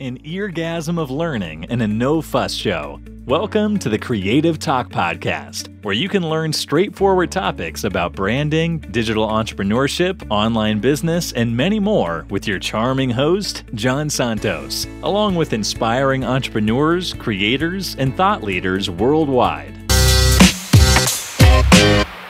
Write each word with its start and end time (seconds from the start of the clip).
an 0.00 0.18
eargasm 0.18 0.98
of 0.98 1.10
learning 1.10 1.64
and 1.70 1.80
a 1.80 1.88
no 1.88 2.20
fuss 2.20 2.52
show. 2.52 3.00
Welcome 3.24 3.78
to 3.78 3.88
the 3.88 3.98
Creative 3.98 4.58
Talk 4.58 4.90
Podcast, 4.90 5.82
where 5.82 5.94
you 5.94 6.08
can 6.08 6.28
learn 6.28 6.52
straightforward 6.52 7.32
topics 7.32 7.82
about 7.82 8.12
branding, 8.12 8.78
digital 8.78 9.26
entrepreneurship, 9.26 10.24
online 10.30 10.80
business, 10.80 11.32
and 11.32 11.56
many 11.56 11.80
more 11.80 12.26
with 12.28 12.46
your 12.46 12.58
charming 12.58 13.10
host, 13.10 13.64
John 13.74 14.10
Santos, 14.10 14.86
along 15.02 15.34
with 15.34 15.54
inspiring 15.54 16.24
entrepreneurs, 16.24 17.14
creators, 17.14 17.96
and 17.96 18.14
thought 18.16 18.42
leaders 18.42 18.90
worldwide. 18.90 19.72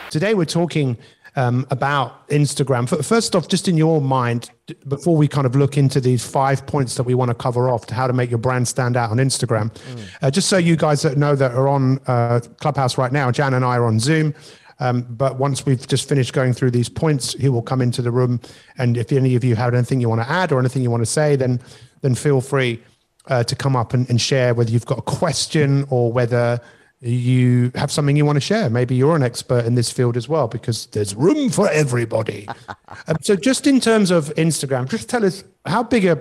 Today, 0.09 0.33
we're 0.33 0.45
talking 0.45 0.97
um, 1.37 1.67
about 1.69 2.27
Instagram. 2.29 2.89
First 3.05 3.35
off, 3.35 3.47
just 3.47 3.67
in 3.67 3.77
your 3.77 4.01
mind, 4.01 4.49
before 4.87 5.15
we 5.15 5.27
kind 5.27 5.45
of 5.45 5.55
look 5.55 5.77
into 5.77 6.01
these 6.01 6.25
five 6.25 6.65
points 6.65 6.95
that 6.95 7.03
we 7.03 7.13
want 7.13 7.29
to 7.29 7.35
cover 7.35 7.69
off 7.69 7.85
to 7.85 7.93
how 7.93 8.07
to 8.07 8.11
make 8.11 8.31
your 8.31 8.39
brand 8.39 8.67
stand 8.67 8.97
out 8.97 9.11
on 9.11 9.17
Instagram, 9.17 9.71
mm. 9.71 10.09
uh, 10.23 10.31
just 10.31 10.49
so 10.49 10.57
you 10.57 10.75
guys 10.75 11.03
that 11.03 11.15
know 11.15 11.35
that 11.35 11.51
are 11.51 11.67
on 11.67 11.99
uh, 12.07 12.41
Clubhouse 12.59 12.97
right 12.97 13.11
now, 13.11 13.31
Jan 13.31 13.53
and 13.53 13.63
I 13.63 13.77
are 13.77 13.85
on 13.85 13.99
Zoom. 13.99 14.33
Um, 14.79 15.05
but 15.09 15.37
once 15.37 15.65
we've 15.65 15.87
just 15.87 16.09
finished 16.09 16.33
going 16.33 16.53
through 16.53 16.71
these 16.71 16.89
points, 16.89 17.33
he 17.33 17.49
will 17.49 17.61
come 17.61 17.81
into 17.81 18.01
the 18.01 18.11
room. 18.11 18.41
And 18.77 18.97
if 18.97 19.11
any 19.11 19.35
of 19.35 19.43
you 19.43 19.55
have 19.55 19.73
anything 19.73 20.01
you 20.01 20.09
want 20.09 20.21
to 20.21 20.29
add 20.29 20.51
or 20.51 20.59
anything 20.59 20.81
you 20.81 20.91
want 20.91 21.01
to 21.01 21.11
say, 21.11 21.35
then 21.35 21.61
then 22.01 22.15
feel 22.15 22.41
free 22.41 22.81
uh, 23.27 23.43
to 23.43 23.55
come 23.55 23.75
up 23.75 23.93
and, 23.93 24.09
and 24.09 24.19
share 24.21 24.53
whether 24.53 24.71
you've 24.71 24.85
got 24.85 24.99
a 24.99 25.03
question 25.03 25.85
or 25.89 26.11
whether 26.11 26.59
you 26.99 27.71
have 27.75 27.91
something 27.91 28.15
you 28.15 28.25
want 28.25 28.37
to 28.37 28.41
share. 28.41 28.69
Maybe 28.69 28.95
you're 28.95 29.15
an 29.15 29.23
expert 29.23 29.65
in 29.65 29.75
this 29.75 29.91
field 29.91 30.17
as 30.17 30.27
well, 30.27 30.47
because 30.47 30.87
there's 30.87 31.13
room 31.15 31.49
for 31.49 31.69
everybody. 31.69 32.47
um, 33.07 33.17
so, 33.21 33.35
just 33.35 33.67
in 33.67 33.79
terms 33.79 34.09
of 34.11 34.33
Instagram, 34.35 34.89
just 34.89 35.09
tell 35.09 35.23
us 35.23 35.43
how 35.65 35.83
big 35.83 36.05
a 36.05 36.19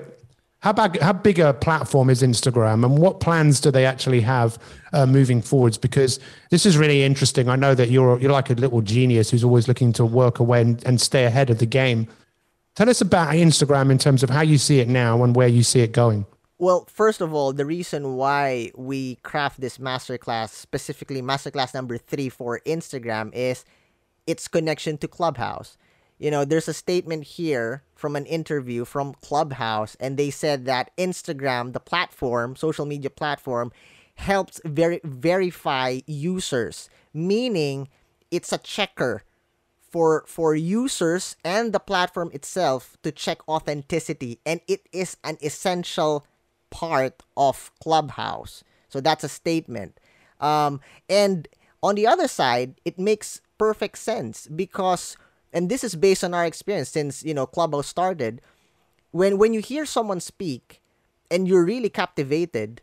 how 0.61 0.73
big 0.73 1.01
how 1.01 1.13
big 1.13 1.39
a 1.39 1.55
platform 1.55 2.11
is 2.11 2.23
Instagram, 2.23 2.85
and 2.85 2.99
what 2.99 3.21
plans 3.21 3.61
do 3.61 3.71
they 3.71 3.87
actually 3.87 4.21
have 4.21 4.59
uh, 4.93 5.07
moving 5.07 5.41
forwards? 5.41 5.79
Because 5.79 6.21
this 6.51 6.67
is 6.67 6.77
really 6.77 7.05
interesting. 7.05 7.49
I 7.49 7.57
know 7.57 7.75
that 7.75 7.91
you're 7.91 8.21
you're 8.21 8.33
like 8.33 8.51
a 8.51 8.55
little 8.55 8.83
genius 8.83 9.31
who's 9.31 9.45
always 9.45 9.69
looking 9.69 9.93
to 9.95 10.05
work 10.05 10.41
away 10.41 10.61
and, 10.61 10.85
and 10.85 11.01
stay 11.01 11.25
ahead 11.25 11.49
of 11.49 11.59
the 11.59 11.67
game. 11.67 12.07
Tell 12.75 12.91
us 12.91 13.01
about 13.01 13.33
Instagram 13.33 13.91
in 13.91 13.97
terms 13.97 14.23
of 14.23 14.29
how 14.29 14.43
you 14.43 14.59
see 14.59 14.81
it 14.81 14.89
now 14.89 15.25
and 15.25 15.35
where 15.35 15.49
you 15.49 15.63
see 15.63 15.81
it 15.81 15.93
going. 15.93 16.27
Well, 16.59 16.87
first 16.91 17.21
of 17.21 17.35
all, 17.35 17.53
the 17.53 17.67
reason 17.67 18.15
why 18.17 18.73
we 18.75 19.17
craft 19.17 19.61
this 19.61 19.77
masterclass, 19.77 20.51
specifically 20.51 21.21
masterclass 21.21 21.75
number 21.75 21.99
three 21.99 22.31
for 22.31 22.61
Instagram, 22.65 23.31
is 23.35 23.65
its 24.27 24.49
connection 24.49 24.97
to 24.99 25.09
Clubhouse. 25.09 25.77
You 26.19 26.31
know, 26.31 26.47
there's 26.47 26.69
a 26.69 26.73
statement 26.73 27.25
here 27.25 27.83
from 27.95 28.17
an 28.17 28.25
interview 28.25 28.87
from 28.87 29.13
Clubhouse, 29.21 29.97
and 30.01 30.17
they 30.17 30.31
said 30.31 30.65
that 30.65 30.97
Instagram, 30.97 31.75
the 31.75 31.81
platform, 31.81 32.57
social 32.57 32.87
media 32.87 33.11
platform, 33.11 33.71
helps 34.15 34.59
ver- 34.65 35.01
verify 35.05 36.01
users, 36.07 36.89
meaning 37.13 37.89
it's 38.31 38.51
a 38.51 38.59
checker 38.59 39.25
for 39.91 40.25
for 40.27 40.55
users 40.55 41.37
and 41.45 41.75
the 41.75 41.81
platform 41.81 42.31
itself 42.33 42.97
to 43.03 43.13
check 43.13 43.47
authenticity, 43.47 44.41
and 44.47 44.63
it 44.67 44.89
is 44.91 45.19
an 45.23 45.37
essential 45.43 46.25
part 46.71 47.23
of 47.37 47.71
Clubhouse. 47.83 48.65
So 48.89 49.01
that's 49.01 49.25
a 49.25 49.29
statement. 49.29 49.99
Um, 50.41 50.81
and 51.09 51.49
on 51.83 51.95
the 51.95 52.07
other 52.07 52.29
side, 52.29 52.81
it 52.85 52.99
makes 52.99 53.41
perfect 53.59 53.99
sense 53.99 54.47
because, 54.49 55.17
and 55.53 55.69
this 55.71 55.85
is 55.85 55.95
based 55.95 56.25
on 56.25 56.35
our 56.35 56.45
experience 56.45 56.89
since 56.91 57.25
you 57.25 57.35
know 57.35 57.47
Clubhouse 57.47 57.87
started. 57.87 58.41
When 59.11 59.39
when 59.39 59.55
you 59.55 59.61
hear 59.61 59.87
someone 59.87 60.21
speak, 60.21 60.83
and 61.31 61.49
you're 61.49 61.65
really 61.65 61.89
captivated, 61.89 62.83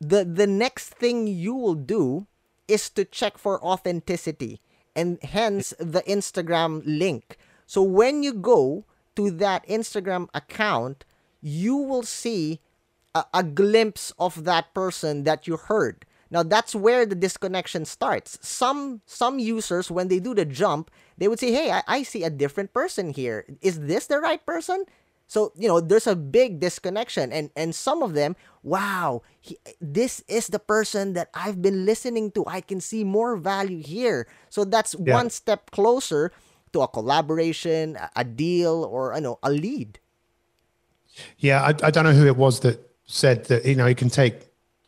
the 0.00 0.24
the 0.24 0.46
next 0.46 0.88
thing 0.88 1.26
you 1.26 1.54
will 1.54 1.74
do 1.74 2.26
is 2.68 2.88
to 2.90 3.04
check 3.04 3.36
for 3.36 3.62
authenticity, 3.64 4.60
and 4.94 5.22
hence 5.22 5.74
the 5.78 6.02
Instagram 6.02 6.82
link. 6.86 7.36
So 7.66 7.82
when 7.82 8.22
you 8.22 8.32
go 8.32 8.84
to 9.16 9.30
that 9.32 9.66
Instagram 9.68 10.28
account, 10.34 11.04
you 11.40 11.76
will 11.76 12.02
see 12.02 12.60
a, 13.14 13.24
a 13.34 13.42
glimpse 13.42 14.12
of 14.18 14.44
that 14.44 14.72
person 14.74 15.24
that 15.24 15.46
you 15.46 15.56
heard. 15.56 16.06
Now 16.30 16.42
that's 16.42 16.74
where 16.74 17.04
the 17.04 17.16
disconnection 17.16 17.84
starts. 17.84 18.38
Some 18.40 19.02
some 19.06 19.38
users 19.38 19.90
when 19.90 20.08
they 20.08 20.20
do 20.20 20.34
the 20.34 20.44
jump, 20.44 20.90
they 21.18 21.26
would 21.26 21.40
say, 21.40 21.50
"Hey, 21.50 21.72
I, 21.72 21.82
I 21.88 22.02
see 22.04 22.22
a 22.22 22.30
different 22.30 22.72
person 22.72 23.10
here. 23.10 23.44
Is 23.60 23.80
this 23.80 24.06
the 24.06 24.20
right 24.20 24.44
person?" 24.46 24.84
So 25.26 25.52
you 25.58 25.66
know, 25.66 25.80
there's 25.80 26.06
a 26.06 26.14
big 26.14 26.60
disconnection, 26.60 27.32
and 27.32 27.50
and 27.56 27.74
some 27.74 28.02
of 28.02 28.14
them, 28.14 28.36
wow, 28.62 29.22
he, 29.40 29.58
this 29.80 30.22
is 30.28 30.46
the 30.46 30.58
person 30.58 31.14
that 31.14 31.30
I've 31.34 31.60
been 31.60 31.84
listening 31.84 32.30
to. 32.32 32.46
I 32.46 32.60
can 32.60 32.80
see 32.80 33.02
more 33.02 33.36
value 33.36 33.82
here. 33.82 34.28
So 34.50 34.64
that's 34.64 34.94
yeah. 34.98 35.14
one 35.14 35.30
step 35.30 35.72
closer 35.72 36.30
to 36.72 36.82
a 36.82 36.88
collaboration, 36.88 37.98
a 38.14 38.22
deal, 38.22 38.86
or 38.86 39.14
you 39.14 39.20
know, 39.20 39.38
a 39.42 39.50
lead. 39.50 39.98
Yeah, 41.38 41.62
I, 41.62 41.74
I 41.86 41.90
don't 41.90 42.04
know 42.04 42.12
who 42.12 42.26
it 42.26 42.36
was 42.36 42.60
that 42.60 42.89
said 43.10 43.44
that 43.46 43.64
you 43.64 43.74
know 43.74 43.86
it 43.86 43.96
can 43.96 44.08
take 44.08 44.34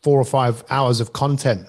four 0.03 0.19
or 0.19 0.25
five 0.25 0.65
hours 0.71 1.01
of 1.01 1.13
content 1.13 1.69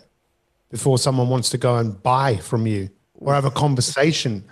before 0.69 0.97
someone 0.97 1.29
wants 1.29 1.49
to 1.49 1.57
go 1.57 1.77
and 1.77 2.01
buy 2.01 2.35
from 2.37 2.65
you 2.65 2.89
or 3.15 3.33
have 3.33 3.45
a 3.45 3.51
conversation 3.51 4.43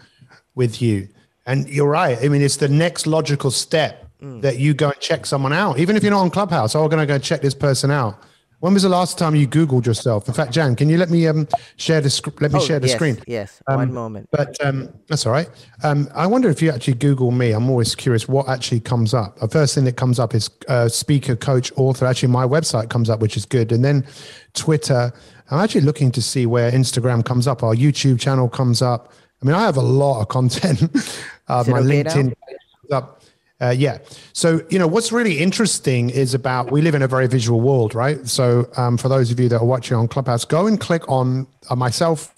with 0.55 0.81
you. 0.81 1.07
And 1.45 1.67
you're 1.67 1.89
right. 1.89 2.17
I 2.23 2.27
mean, 2.27 2.41
it's 2.41 2.57
the 2.57 2.69
next 2.69 3.07
logical 3.07 3.49
step 3.49 4.07
mm. 4.21 4.41
that 4.41 4.59
you 4.59 4.73
go 4.73 4.89
and 4.89 4.99
check 4.99 5.25
someone 5.25 5.51
out, 5.51 5.79
even 5.79 5.95
if 5.95 6.03
you're 6.03 6.11
not 6.11 6.21
on 6.21 6.29
Clubhouse. 6.29 6.75
Oh, 6.75 6.83
I'm 6.83 6.89
going 6.89 7.05
to 7.05 7.11
go 7.11 7.17
check 7.17 7.41
this 7.41 7.55
person 7.55 7.89
out. 7.89 8.21
When 8.61 8.75
was 8.75 8.83
the 8.83 8.89
last 8.89 9.17
time 9.17 9.33
you 9.33 9.47
Googled 9.47 9.87
yourself? 9.87 10.27
In 10.27 10.35
fact, 10.35 10.51
Jan, 10.51 10.75
can 10.75 10.87
you 10.87 10.95
let 10.95 11.09
me 11.09 11.27
um, 11.27 11.47
share 11.77 11.99
the 11.99 12.11
sc- 12.11 12.39
let 12.41 12.51
me 12.51 12.59
oh, 12.59 12.63
share 12.63 12.79
the 12.79 12.87
yes, 12.87 12.95
screen? 12.95 13.17
Yes, 13.25 13.59
um, 13.65 13.77
one 13.77 13.91
moment. 13.91 14.29
But 14.31 14.55
um, 14.63 14.93
that's 15.07 15.25
all 15.25 15.31
right. 15.31 15.49
Um, 15.81 16.07
I 16.13 16.27
wonder 16.27 16.47
if 16.47 16.61
you 16.61 16.69
actually 16.69 16.93
Google 16.93 17.31
me. 17.31 17.53
I'm 17.53 17.71
always 17.71 17.95
curious 17.95 18.27
what 18.27 18.47
actually 18.47 18.81
comes 18.81 19.15
up. 19.15 19.39
The 19.39 19.47
first 19.47 19.73
thing 19.73 19.85
that 19.85 19.97
comes 19.97 20.19
up 20.19 20.35
is 20.35 20.51
uh, 20.67 20.87
speaker, 20.89 21.35
coach, 21.35 21.71
author. 21.75 22.05
Actually, 22.05 22.29
my 22.29 22.45
website 22.45 22.91
comes 22.91 23.09
up, 23.09 23.19
which 23.19 23.35
is 23.35 23.47
good, 23.47 23.71
and 23.71 23.83
then 23.83 24.05
Twitter. 24.53 25.11
I'm 25.49 25.59
actually 25.59 25.81
looking 25.81 26.11
to 26.11 26.21
see 26.21 26.45
where 26.45 26.71
Instagram 26.71 27.25
comes 27.25 27.47
up. 27.47 27.63
Our 27.63 27.73
YouTube 27.73 28.19
channel 28.19 28.47
comes 28.47 28.83
up. 28.83 29.11
I 29.41 29.45
mean, 29.47 29.55
I 29.55 29.61
have 29.61 29.77
a 29.77 29.81
lot 29.81 30.21
of 30.21 30.27
content. 30.27 30.81
uh, 31.47 31.63
my 31.67 31.79
LinkedIn 31.79 32.35
comes 32.35 32.91
up. 32.91 33.20
Uh, 33.61 33.69
yeah. 33.69 33.99
So, 34.33 34.61
you 34.69 34.79
know, 34.79 34.87
what's 34.87 35.11
really 35.11 35.37
interesting 35.37 36.09
is 36.09 36.33
about 36.33 36.71
we 36.71 36.81
live 36.81 36.95
in 36.95 37.03
a 37.03 37.07
very 37.07 37.27
visual 37.27 37.61
world, 37.61 37.93
right? 37.93 38.27
So, 38.27 38.67
um, 38.75 38.97
for 38.97 39.07
those 39.07 39.29
of 39.31 39.39
you 39.39 39.47
that 39.49 39.61
are 39.61 39.65
watching 39.65 39.95
on 39.95 40.07
Clubhouse, 40.07 40.45
go 40.45 40.65
and 40.65 40.79
click 40.79 41.07
on 41.07 41.45
uh, 41.69 41.75
myself 41.75 42.33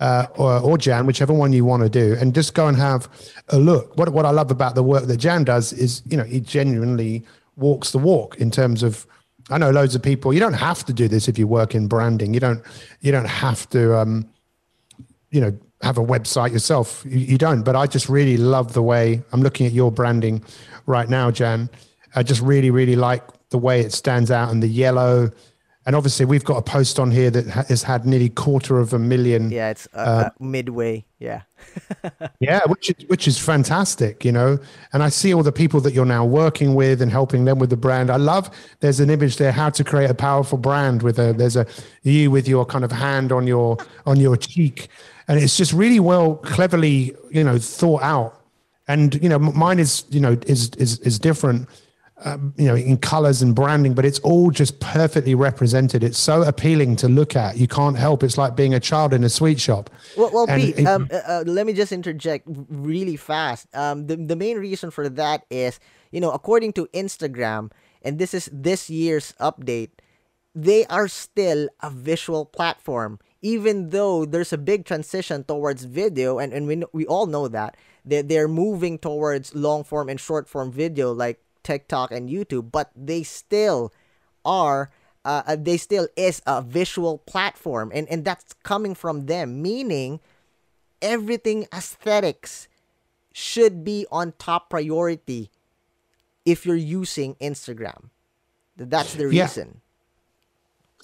uh, 0.00 0.26
or, 0.36 0.58
or, 0.60 0.78
Jan, 0.78 1.06
whichever 1.06 1.32
one 1.32 1.52
you 1.52 1.64
want 1.64 1.82
to 1.82 1.88
do, 1.88 2.16
and 2.18 2.34
just 2.34 2.54
go 2.54 2.66
and 2.66 2.76
have 2.76 3.08
a 3.50 3.58
look. 3.58 3.96
What, 3.96 4.08
what 4.08 4.24
I 4.24 4.30
love 4.30 4.50
about 4.50 4.74
the 4.74 4.82
work 4.82 5.04
that 5.04 5.18
Jan 5.18 5.44
does 5.44 5.72
is, 5.72 6.02
you 6.06 6.16
know, 6.16 6.24
he 6.24 6.40
genuinely 6.40 7.24
walks 7.56 7.92
the 7.92 7.98
walk 7.98 8.36
in 8.38 8.50
terms 8.50 8.82
of. 8.82 9.06
I 9.50 9.58
know 9.58 9.70
loads 9.70 9.94
of 9.94 10.02
people. 10.02 10.32
You 10.32 10.40
don't 10.40 10.52
have 10.54 10.84
to 10.86 10.92
do 10.92 11.08
this 11.08 11.28
if 11.28 11.36
you 11.36 11.46
work 11.46 11.74
in 11.74 11.86
branding. 11.86 12.32
You 12.32 12.40
don't. 12.40 12.62
You 13.00 13.12
don't 13.12 13.26
have 13.26 13.68
to. 13.70 13.98
Um, 13.98 14.32
you 15.32 15.40
know 15.40 15.58
have 15.82 15.98
a 15.98 16.04
website 16.04 16.52
yourself. 16.52 17.04
You, 17.06 17.18
you, 17.18 17.38
don't, 17.38 17.62
but 17.62 17.76
I 17.76 17.86
just 17.86 18.08
really 18.08 18.36
love 18.36 18.72
the 18.72 18.82
way 18.82 19.22
I'm 19.32 19.42
looking 19.42 19.66
at 19.66 19.72
your 19.72 19.90
branding 19.90 20.42
right 20.86 21.08
now, 21.08 21.30
Jan. 21.30 21.68
I 22.14 22.22
just 22.22 22.40
really, 22.40 22.70
really 22.70 22.96
like 22.96 23.22
the 23.50 23.58
way 23.58 23.80
it 23.80 23.92
stands 23.92 24.30
out 24.30 24.50
and 24.50 24.62
the 24.62 24.68
yellow. 24.68 25.30
And 25.84 25.96
obviously, 25.96 26.26
we've 26.26 26.44
got 26.44 26.58
a 26.58 26.62
post 26.62 27.00
on 27.00 27.10
here 27.10 27.28
that 27.30 27.46
has 27.68 27.82
had 27.82 28.06
nearly 28.06 28.28
quarter 28.28 28.78
of 28.78 28.92
a 28.92 29.00
million. 29.00 29.50
Yeah, 29.50 29.70
it's 29.70 29.88
uh, 29.94 29.96
uh, 30.26 30.30
midway. 30.38 31.04
Yeah. 31.18 31.42
yeah, 32.40 32.60
which 32.66 32.90
is 32.90 33.08
which 33.08 33.26
is 33.26 33.36
fantastic, 33.36 34.24
you 34.24 34.30
know. 34.30 34.60
And 34.92 35.02
I 35.02 35.08
see 35.08 35.34
all 35.34 35.42
the 35.42 35.50
people 35.50 35.80
that 35.80 35.92
you're 35.92 36.04
now 36.04 36.24
working 36.24 36.76
with 36.76 37.02
and 37.02 37.10
helping 37.10 37.46
them 37.46 37.58
with 37.58 37.70
the 37.70 37.76
brand. 37.76 38.10
I 38.10 38.16
love. 38.16 38.48
There's 38.78 39.00
an 39.00 39.10
image 39.10 39.38
there 39.38 39.50
how 39.50 39.70
to 39.70 39.82
create 39.82 40.08
a 40.08 40.14
powerful 40.14 40.56
brand 40.56 41.02
with 41.02 41.18
a. 41.18 41.32
There's 41.32 41.56
a 41.56 41.66
you 42.04 42.30
with 42.30 42.46
your 42.46 42.64
kind 42.64 42.84
of 42.84 42.92
hand 42.92 43.32
on 43.32 43.48
your 43.48 43.76
on 44.06 44.20
your 44.20 44.36
cheek 44.36 44.88
and 45.28 45.38
it's 45.38 45.56
just 45.56 45.72
really 45.72 46.00
well 46.00 46.36
cleverly 46.36 47.14
you 47.30 47.44
know 47.44 47.58
thought 47.58 48.02
out. 48.02 48.38
And 48.88 49.14
you 49.22 49.28
know 49.28 49.38
mine 49.38 49.78
is 49.78 50.04
you 50.10 50.20
know 50.20 50.36
is 50.46 50.70
is 50.70 50.98
is 51.00 51.18
different 51.18 51.68
um, 52.24 52.52
you 52.56 52.66
know 52.66 52.74
in 52.74 52.98
colors 52.98 53.40
and 53.42 53.54
branding 53.54 53.94
but 53.94 54.04
it's 54.04 54.18
all 54.20 54.50
just 54.50 54.80
perfectly 54.80 55.34
represented. 55.34 56.02
It's 56.02 56.18
so 56.18 56.42
appealing 56.42 56.96
to 56.96 57.08
look 57.08 57.36
at. 57.36 57.56
You 57.56 57.68
can't 57.68 57.96
help. 57.96 58.22
It's 58.22 58.36
like 58.36 58.56
being 58.56 58.74
a 58.74 58.80
child 58.80 59.14
in 59.14 59.24
a 59.24 59.28
sweet 59.28 59.60
shop. 59.60 59.88
Well, 60.16 60.30
well 60.32 60.46
Pete, 60.46 60.78
it, 60.78 60.86
um, 60.86 61.08
uh, 61.12 61.20
uh, 61.26 61.44
let 61.46 61.66
me 61.66 61.72
just 61.72 61.92
interject 61.92 62.46
really 62.68 63.16
fast. 63.16 63.66
Um, 63.74 64.06
the, 64.08 64.16
the 64.16 64.36
main 64.36 64.58
reason 64.58 64.90
for 64.90 65.08
that 65.08 65.44
is 65.48 65.78
you 66.12 66.20
know 66.20 66.30
according 66.30 66.72
to 66.74 66.86
instagram 66.94 67.72
and 68.02 68.18
this 68.18 68.32
is 68.34 68.48
this 68.52 68.88
year's 68.88 69.34
update 69.40 69.90
they 70.54 70.86
are 70.86 71.08
still 71.08 71.68
a 71.82 71.90
visual 71.90 72.44
platform 72.44 73.18
even 73.42 73.90
though 73.90 74.24
there's 74.24 74.52
a 74.52 74.58
big 74.58 74.84
transition 74.84 75.44
towards 75.44 75.84
video 75.84 76.38
and, 76.38 76.52
and 76.52 76.66
we, 76.66 76.82
we 76.92 77.06
all 77.06 77.26
know 77.26 77.48
that 77.48 77.76
they, 78.04 78.22
they're 78.22 78.48
moving 78.48 78.98
towards 78.98 79.54
long 79.54 79.84
form 79.84 80.08
and 80.08 80.20
short 80.20 80.48
form 80.48 80.70
video 80.70 81.12
like 81.12 81.40
TikTok 81.62 82.10
and 82.12 82.28
YouTube, 82.30 82.70
but 82.70 82.90
they 82.96 83.22
still 83.22 83.92
are 84.44 84.90
uh, 85.24 85.42
uh, 85.46 85.56
they 85.56 85.76
still 85.76 86.08
is 86.16 86.42
a 86.46 86.62
visual 86.62 87.18
platform 87.18 87.92
and 87.94 88.08
and 88.08 88.24
that's 88.24 88.54
coming 88.64 88.92
from 88.92 89.26
them 89.26 89.62
meaning 89.62 90.18
everything 91.00 91.64
aesthetics 91.72 92.66
should 93.32 93.84
be 93.84 94.04
on 94.10 94.32
top 94.38 94.68
priority 94.68 95.50
if 96.44 96.66
you're 96.66 96.76
using 96.76 97.34
Instagram. 97.36 98.10
That's 98.76 99.14
the 99.14 99.28
reason. 99.28 99.80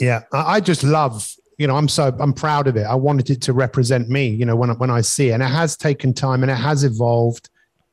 Yeah, 0.00 0.24
yeah. 0.32 0.42
I 0.44 0.60
just 0.60 0.82
love 0.82 1.36
you 1.58 1.66
know 1.66 1.76
i'm 1.76 1.88
so 1.88 2.16
i'm 2.20 2.32
proud 2.32 2.66
of 2.66 2.76
it. 2.76 2.84
I 2.84 2.94
wanted 2.94 3.30
it 3.30 3.42
to 3.42 3.52
represent 3.52 4.08
me 4.08 4.28
you 4.28 4.46
know 4.46 4.56
when, 4.56 4.70
when 4.78 4.90
i 4.90 5.00
see 5.00 5.30
it. 5.30 5.32
And 5.32 5.42
it 5.42 5.46
has 5.46 5.76
taken 5.76 6.14
time 6.14 6.42
and 6.42 6.50
it 6.50 6.56
has 6.56 6.84
evolved 6.84 7.50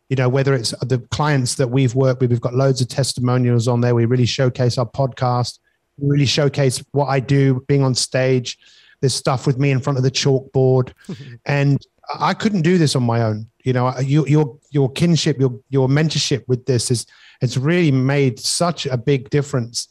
you 0.10 0.16
know 0.16 0.30
whether 0.30 0.54
it's 0.54 0.72
the 0.82 1.00
clients 1.12 1.56
that 1.56 1.68
we've 1.68 1.96
worked 1.96 2.22
with 2.22 2.30
we've 2.30 2.42
got 2.42 2.54
loads 2.54 2.80
of 2.82 2.88
testimonials 2.88 3.68
on 3.68 3.82
there. 3.82 3.96
We 3.96 4.06
really 4.06 4.26
showcase 4.26 4.78
our 4.78 4.86
podcast 4.86 5.60
we 5.98 6.10
really 6.10 6.26
showcase 6.26 6.84
what 6.92 7.08
i 7.08 7.20
do 7.20 7.64
being 7.68 7.84
on 7.84 7.96
stage. 7.96 8.58
There's 9.02 9.14
stuff 9.16 9.46
with 9.46 9.58
me 9.58 9.72
in 9.72 9.80
front 9.80 9.98
of 9.98 10.04
the 10.04 10.12
chalkboard. 10.12 10.94
And 11.46 11.86
i 12.20 12.36
couldn't 12.36 12.62
do 12.62 12.78
this 12.78 12.96
on 12.96 13.04
my 13.04 13.24
own. 13.24 13.48
You 13.64 13.74
know 13.74 13.98
you, 14.00 14.28
your 14.28 14.58
your 14.70 14.92
kinship 14.92 15.40
your 15.40 15.60
your 15.70 15.88
mentorship 15.88 16.44
with 16.48 16.66
this 16.66 16.92
is 16.92 17.08
it's 17.42 17.58
really 17.58 17.92
made 17.92 18.40
such 18.40 18.86
a 18.86 18.98
big 18.98 19.30
difference. 19.30 19.88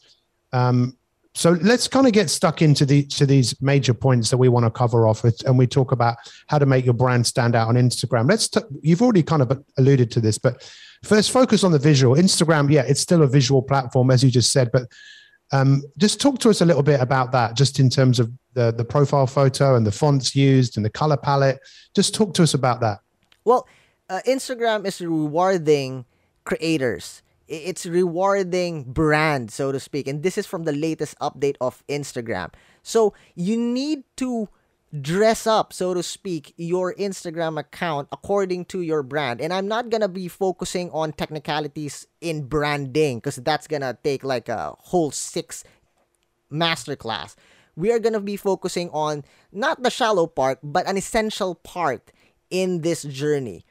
Um, 0.53 0.97
so 1.35 1.51
let's 1.61 1.89
kind 1.89 2.07
of 2.07 2.13
get 2.13 2.29
stuck 2.29 2.61
into 2.61 2.85
the 2.85 3.03
to 3.07 3.25
these 3.25 3.61
major 3.61 3.93
points 3.93 4.29
that 4.29 4.37
we 4.37 4.47
want 4.47 4.65
to 4.65 4.71
cover 4.71 5.05
off 5.05 5.23
and 5.23 5.57
we 5.57 5.67
talk 5.67 5.91
about 5.91 6.15
how 6.47 6.57
to 6.57 6.65
make 6.65 6.85
your 6.85 6.93
brand 6.93 7.27
stand 7.27 7.55
out 7.55 7.67
on 7.67 7.75
instagram. 7.75 8.29
Let's 8.29 8.47
t- 8.47 8.61
you've 8.81 9.01
already 9.01 9.21
kind 9.21 9.41
of 9.41 9.63
alluded 9.77 10.11
to 10.11 10.21
this 10.21 10.37
but 10.37 10.63
first 11.03 11.31
focus 11.31 11.63
on 11.63 11.73
the 11.73 11.79
visual. 11.79 12.15
Instagram 12.15 12.71
yeah 12.71 12.83
it's 12.87 13.01
still 13.01 13.21
a 13.21 13.27
visual 13.27 13.61
platform 13.61 14.11
as 14.11 14.23
you 14.23 14.31
just 14.31 14.51
said 14.51 14.71
but 14.71 14.83
um, 15.51 15.83
just 15.97 16.19
talk 16.19 16.39
to 16.39 16.49
us 16.49 16.61
a 16.61 16.65
little 16.65 16.81
bit 16.81 16.99
about 17.01 17.31
that 17.33 17.55
just 17.55 17.79
in 17.79 17.89
terms 17.89 18.19
of 18.19 18.31
the 18.53 18.71
the 18.71 18.85
profile 18.85 19.27
photo 19.27 19.75
and 19.75 19.85
the 19.85 19.91
fonts 19.91 20.35
used 20.35 20.77
and 20.77 20.85
the 20.85 20.89
color 20.89 21.17
palette. 21.17 21.59
Just 21.93 22.15
talk 22.15 22.33
to 22.35 22.43
us 22.43 22.53
about 22.53 22.79
that. 22.79 22.99
Well 23.43 23.67
uh, 24.09 24.21
instagram 24.25 24.85
is 24.85 25.01
rewarding 25.01 26.05
creators 26.45 27.21
it's 27.47 27.85
rewarding 27.85 28.83
brand 28.83 29.51
so 29.51 29.71
to 29.71 29.79
speak 29.79 30.07
and 30.07 30.23
this 30.23 30.37
is 30.37 30.45
from 30.45 30.63
the 30.63 30.71
latest 30.71 31.17
update 31.19 31.55
of 31.61 31.83
instagram. 31.87 32.51
So 32.83 33.13
you 33.35 33.57
need 33.57 34.03
to 34.17 34.49
dress 35.01 35.45
up 35.45 35.73
so 35.73 35.93
to 35.93 36.01
speak 36.01 36.53
your 36.57 36.93
instagram 36.95 37.59
account 37.59 38.07
according 38.11 38.65
to 38.65 38.81
your 38.81 39.03
brand. 39.03 39.41
And 39.41 39.53
i'm 39.53 39.67
not 39.67 39.89
gonna 39.89 40.07
be 40.07 40.27
focusing 40.27 40.89
on 40.91 41.13
technicalities 41.13 42.07
in 42.21 42.47
branding 42.47 43.17
because 43.17 43.37
that's 43.37 43.67
gonna 43.67 43.97
take 44.03 44.23
like 44.23 44.49
a 44.49 44.73
whole 44.79 45.11
six 45.11 45.63
masterclass. 46.51 47.35
We 47.75 47.91
are 47.91 47.99
gonna 47.99 48.21
be 48.21 48.37
focusing 48.37 48.89
on 48.89 49.23
not 49.51 49.83
the 49.83 49.89
shallow 49.89 50.27
part 50.27 50.59
but 50.63 50.87
an 50.87 50.97
essential 50.97 51.55
part 51.55 52.11
in 52.49 52.81
this 52.81 53.03
journey. 53.03 53.65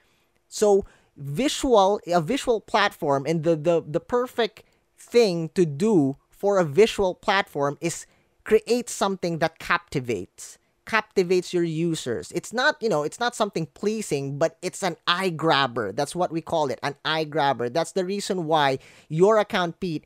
So 0.48 0.84
visual 1.16 2.00
a 2.06 2.20
visual 2.20 2.60
platform 2.60 3.24
and 3.26 3.44
the 3.44 3.56
the 3.56 3.82
the 3.86 4.00
perfect 4.00 4.64
thing 4.98 5.48
to 5.54 5.64
do 5.64 6.16
for 6.30 6.58
a 6.58 6.64
visual 6.64 7.14
platform 7.14 7.78
is 7.80 8.06
create 8.42 8.88
something 8.88 9.38
that 9.38 9.58
captivates 9.58 10.58
captivates 10.86 11.54
your 11.54 11.62
users. 11.62 12.30
It's 12.32 12.52
not 12.52 12.76
you 12.82 12.88
know 12.88 13.04
it's 13.04 13.20
not 13.20 13.34
something 13.34 13.66
pleasing 13.66 14.38
but 14.38 14.58
it's 14.60 14.82
an 14.82 14.96
eye 15.06 15.30
grabber. 15.30 15.92
That's 15.92 16.14
what 16.14 16.32
we 16.32 16.40
call 16.40 16.70
it 16.70 16.78
an 16.82 16.96
eye 17.04 17.24
grabber. 17.24 17.68
That's 17.68 17.92
the 17.92 18.04
reason 18.04 18.46
why 18.46 18.78
your 19.08 19.38
account 19.38 19.80
pete 19.80 20.04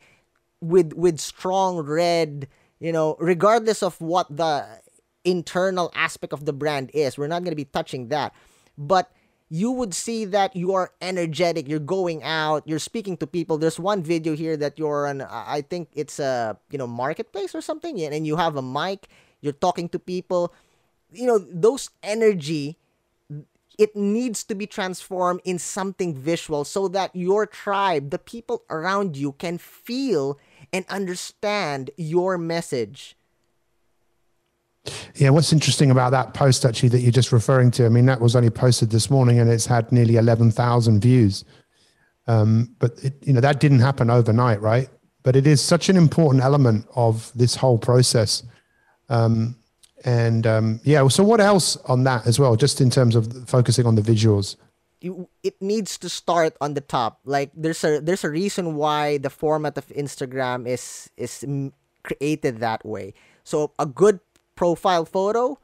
with 0.60 0.92
with 0.92 1.18
strong 1.18 1.78
red 1.78 2.48
you 2.80 2.92
know 2.92 3.16
regardless 3.18 3.82
of 3.82 4.00
what 4.00 4.26
the 4.34 4.66
internal 5.24 5.90
aspect 5.94 6.32
of 6.32 6.44
the 6.44 6.52
brand 6.52 6.90
is 6.94 7.18
we're 7.18 7.26
not 7.26 7.42
going 7.42 7.52
to 7.52 7.56
be 7.56 7.64
touching 7.64 8.08
that 8.08 8.32
but 8.76 9.10
you 9.48 9.70
would 9.70 9.94
see 9.94 10.24
that 10.26 10.54
you 10.54 10.74
are 10.74 10.92
energetic 11.00 11.68
you're 11.68 11.78
going 11.78 12.22
out 12.22 12.62
you're 12.66 12.78
speaking 12.78 13.16
to 13.16 13.26
people. 13.26 13.58
There's 13.58 13.80
one 13.80 14.02
video 14.02 14.36
here 14.36 14.56
that 14.56 14.78
you're 14.78 15.06
on 15.06 15.22
i 15.22 15.62
think 15.62 15.88
it's 15.94 16.18
a 16.18 16.58
you 16.70 16.78
know 16.78 16.86
marketplace 16.86 17.54
or 17.54 17.60
something 17.60 18.00
and 18.00 18.26
you 18.26 18.36
have 18.36 18.56
a 18.56 18.62
mic 18.62 19.08
you're 19.40 19.52
talking 19.52 19.88
to 19.90 19.98
people. 19.98 20.52
You 21.12 21.26
know 21.26 21.38
those 21.38 21.90
energy 22.02 22.76
it 23.78 23.94
needs 23.94 24.42
to 24.42 24.54
be 24.56 24.66
transformed 24.66 25.40
in 25.44 25.58
something 25.58 26.12
visual 26.12 26.64
so 26.64 26.88
that 26.88 27.14
your 27.14 27.46
tribe 27.46 28.10
the 28.10 28.18
people 28.18 28.64
around 28.68 29.16
you 29.16 29.32
can 29.32 29.56
feel 29.56 30.38
and 30.72 30.84
understand 30.88 31.90
your 31.96 32.36
message 32.36 33.16
yeah, 35.16 35.30
what's 35.30 35.52
interesting 35.52 35.90
about 35.90 36.10
that 36.10 36.34
post 36.34 36.64
actually 36.64 36.88
that 36.90 37.00
you're 37.00 37.12
just 37.12 37.32
referring 37.32 37.70
to? 37.72 37.86
I 37.86 37.88
mean, 37.88 38.06
that 38.06 38.20
was 38.20 38.36
only 38.36 38.50
posted 38.50 38.90
this 38.90 39.10
morning 39.10 39.38
and 39.38 39.50
it's 39.50 39.66
had 39.66 39.90
nearly 39.92 40.16
eleven 40.16 40.50
thousand 40.50 41.00
views. 41.00 41.44
Um, 42.26 42.74
but 42.78 42.92
it, 43.02 43.14
you 43.22 43.32
know 43.32 43.40
that 43.40 43.60
didn't 43.60 43.80
happen 43.80 44.10
overnight, 44.10 44.60
right? 44.60 44.88
But 45.22 45.34
it 45.36 45.46
is 45.46 45.60
such 45.60 45.88
an 45.88 45.96
important 45.96 46.42
element 46.42 46.86
of 46.94 47.32
this 47.34 47.56
whole 47.56 47.78
process. 47.78 48.42
Um, 49.08 49.56
and 50.04 50.46
um, 50.46 50.80
yeah, 50.84 51.06
so 51.08 51.24
what 51.24 51.40
else 51.40 51.76
on 51.86 52.04
that 52.04 52.26
as 52.26 52.38
well? 52.38 52.54
Just 52.56 52.80
in 52.80 52.90
terms 52.90 53.16
of 53.16 53.48
focusing 53.48 53.86
on 53.86 53.94
the 53.94 54.02
visuals. 54.02 54.56
it 55.42 55.54
needs 55.60 55.98
to 55.98 56.08
start 56.08 56.56
on 56.60 56.74
the 56.74 56.80
top. 56.80 57.20
Like 57.24 57.50
there's 57.54 57.82
a 57.84 58.00
there's 58.00 58.24
a 58.24 58.30
reason 58.30 58.76
why 58.76 59.18
the 59.18 59.30
format 59.30 59.78
of 59.78 59.86
Instagram 59.88 60.66
is 60.66 61.10
is 61.16 61.44
created 62.02 62.58
that 62.60 62.84
way. 62.84 63.14
So 63.44 63.72
a 63.78 63.86
good 63.86 64.20
profile 64.58 65.04
photo, 65.04 65.56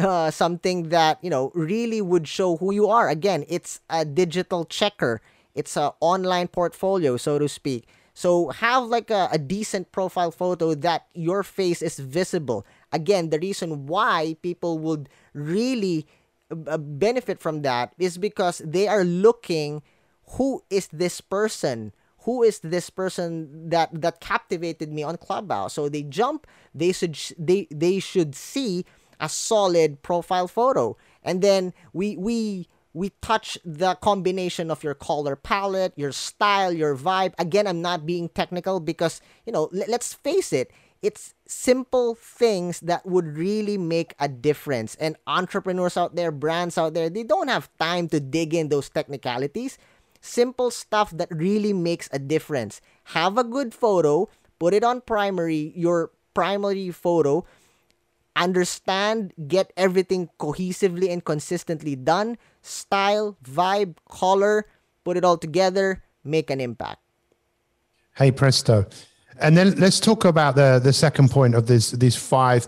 uh, 0.00 0.30
something 0.32 0.88
that 0.88 1.20
you 1.20 1.28
know 1.28 1.52
really 1.52 2.00
would 2.00 2.26
show 2.26 2.56
who 2.56 2.72
you 2.72 2.88
are. 2.88 3.12
Again, 3.12 3.44
it's 3.46 3.84
a 3.92 4.08
digital 4.08 4.64
checker. 4.64 5.20
It's 5.54 5.76
an 5.76 5.92
online 6.00 6.48
portfolio, 6.48 7.18
so 7.20 7.38
to 7.38 7.46
speak. 7.46 7.84
So 8.14 8.48
have 8.48 8.88
like 8.88 9.10
a, 9.10 9.28
a 9.30 9.38
decent 9.38 9.92
profile 9.92 10.32
photo 10.32 10.74
that 10.74 11.06
your 11.12 11.44
face 11.44 11.82
is 11.82 12.00
visible. 12.00 12.64
Again, 12.90 13.28
the 13.28 13.38
reason 13.38 13.86
why 13.86 14.34
people 14.40 14.78
would 14.80 15.08
really 15.34 16.08
uh, 16.50 16.78
benefit 16.78 17.38
from 17.38 17.60
that 17.62 17.92
is 17.98 18.16
because 18.16 18.64
they 18.64 18.88
are 18.88 19.04
looking 19.04 19.82
who 20.40 20.64
is 20.70 20.88
this 20.88 21.20
person 21.20 21.92
who 22.28 22.42
is 22.42 22.60
this 22.60 22.90
person 22.90 23.48
that 23.70 23.88
that 24.02 24.20
captivated 24.20 24.92
me 24.92 25.02
on 25.02 25.16
Clubhouse? 25.16 25.72
So 25.72 25.88
they 25.88 26.02
jump, 26.02 26.46
they 26.74 26.92
should 26.92 27.16
they 27.38 27.66
they 27.72 28.00
should 28.04 28.34
see 28.34 28.84
a 29.18 29.30
solid 29.30 30.02
profile 30.02 30.46
photo, 30.46 30.98
and 31.24 31.40
then 31.40 31.72
we 31.94 32.20
we 32.20 32.68
we 32.92 33.16
touch 33.24 33.56
the 33.64 33.94
combination 34.04 34.70
of 34.70 34.84
your 34.84 34.92
color 34.92 35.36
palette, 35.36 35.94
your 35.96 36.12
style, 36.12 36.70
your 36.70 36.94
vibe. 36.94 37.32
Again, 37.38 37.66
I'm 37.66 37.80
not 37.80 38.04
being 38.04 38.28
technical 38.28 38.78
because 38.78 39.22
you 39.46 39.52
know 39.54 39.70
let's 39.72 40.12
face 40.12 40.52
it. 40.52 40.70
It's 41.00 41.32
simple 41.46 42.14
things 42.14 42.80
that 42.80 43.06
would 43.06 43.38
really 43.38 43.78
make 43.78 44.12
a 44.18 44.28
difference. 44.28 44.96
And 44.96 45.16
entrepreneurs 45.28 45.96
out 45.96 46.16
there, 46.16 46.32
brands 46.32 46.76
out 46.76 46.92
there, 46.92 47.08
they 47.08 47.22
don't 47.22 47.46
have 47.46 47.70
time 47.78 48.08
to 48.08 48.18
dig 48.18 48.52
in 48.52 48.68
those 48.68 48.90
technicalities 48.90 49.78
simple 50.20 50.70
stuff 50.70 51.10
that 51.12 51.28
really 51.30 51.72
makes 51.72 52.08
a 52.12 52.18
difference. 52.18 52.80
Have 53.16 53.38
a 53.38 53.44
good 53.44 53.74
photo, 53.74 54.28
put 54.58 54.74
it 54.74 54.84
on 54.84 55.00
primary, 55.00 55.72
your 55.76 56.10
primary 56.34 56.90
photo, 56.90 57.44
understand, 58.36 59.32
get 59.48 59.72
everything 59.76 60.30
cohesively 60.38 61.10
and 61.10 61.24
consistently 61.24 61.96
done, 61.96 62.38
style, 62.62 63.36
vibe, 63.44 63.96
color, 64.08 64.66
put 65.04 65.16
it 65.16 65.24
all 65.24 65.36
together, 65.36 66.02
make 66.24 66.50
an 66.50 66.60
impact. 66.60 67.00
Hey 68.16 68.32
presto. 68.32 68.86
And 69.40 69.56
then 69.56 69.76
let's 69.76 70.00
talk 70.00 70.24
about 70.24 70.56
the 70.56 70.80
the 70.82 70.92
second 70.92 71.30
point 71.30 71.54
of 71.54 71.66
this 71.66 71.92
these 71.92 72.16
five 72.16 72.66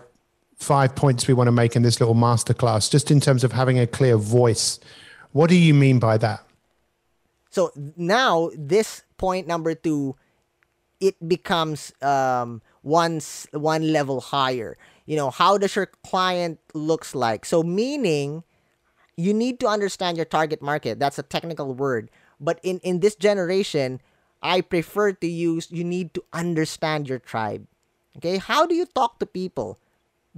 five 0.57 0.95
points 0.95 1.27
we 1.27 1.35
want 1.35 1.49
to 1.49 1.53
make 1.53 1.75
in 1.75 1.83
this 1.83 2.01
little 2.01 2.15
masterclass 2.15 2.91
just 2.91 3.11
in 3.11 3.19
terms 3.19 3.43
of 3.43 3.53
having 3.53 3.79
a 3.79 3.87
clear 3.87 4.17
voice. 4.17 4.79
What 5.33 5.49
do 5.49 5.57
you 5.57 5.75
mean 5.75 5.99
by 5.99 6.19
that? 6.19 6.45
So 7.51 7.73
now 7.97 8.51
this 8.57 9.03
point 9.19 9.47
number 9.47 9.75
two, 9.75 10.17
it 11.01 11.17
becomes 11.27 11.93
um, 12.01 12.63
one 12.83 13.21
one 13.53 13.93
level 13.93 14.21
higher. 14.21 14.79
You 15.05 15.17
know, 15.17 15.31
how 15.31 15.59
does 15.59 15.75
your 15.75 15.91
client 16.07 16.61
looks 16.73 17.15
like? 17.15 17.45
So 17.45 17.63
meaning, 17.63 18.45
you 19.17 19.35
need 19.35 19.59
to 19.61 19.67
understand 19.67 20.17
your 20.17 20.27
target 20.27 20.63
market. 20.63 20.99
That's 20.99 21.19
a 21.19 21.27
technical 21.27 21.75
word, 21.75 22.11
but 22.39 22.61
in 22.63 22.79
in 22.87 23.01
this 23.01 23.17
generation, 23.17 24.01
I 24.43 24.61
prefer 24.63 25.13
to 25.13 25.27
use. 25.27 25.67
You 25.71 25.83
need 25.83 26.15
to 26.15 26.23
understand 26.33 27.09
your 27.09 27.19
tribe. 27.19 27.67
Okay, 28.17 28.39
how 28.39 28.67
do 28.67 28.75
you 28.75 28.87
talk 28.87 29.19
to 29.19 29.27
people? 29.27 29.79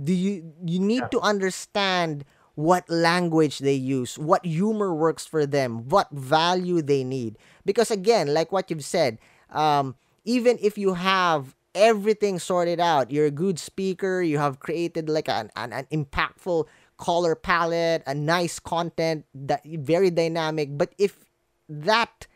Do 0.00 0.14
you 0.14 0.54
you 0.64 0.80
need 0.80 1.04
yeah. 1.04 1.14
to 1.14 1.20
understand 1.20 2.24
what 2.54 2.88
language 2.90 3.58
they 3.58 3.74
use, 3.74 4.18
what 4.18 4.44
humor 4.44 4.94
works 4.94 5.26
for 5.26 5.46
them, 5.46 5.88
what 5.88 6.10
value 6.10 6.82
they 6.82 7.02
need. 7.04 7.38
Because 7.64 7.90
again, 7.90 8.34
like 8.34 8.52
what 8.52 8.70
you've 8.70 8.84
said, 8.84 9.18
um, 9.50 9.94
even 10.24 10.58
if 10.60 10.76
you 10.76 10.94
have 10.94 11.54
everything 11.74 12.38
sorted 12.38 12.80
out, 12.80 13.10
you're 13.10 13.26
a 13.26 13.30
good 13.30 13.58
speaker, 13.58 14.22
you 14.22 14.38
have 14.38 14.60
created 14.60 15.08
like 15.08 15.28
an, 15.28 15.50
an, 15.56 15.72
an 15.72 15.86
impactful 15.90 16.66
color 16.98 17.34
palette, 17.34 18.02
a 18.06 18.14
nice 18.14 18.58
content 18.58 19.24
that 19.34 19.64
very 19.64 20.10
dynamic. 20.10 20.76
But 20.76 20.94
if 20.98 21.24
that 21.68 22.26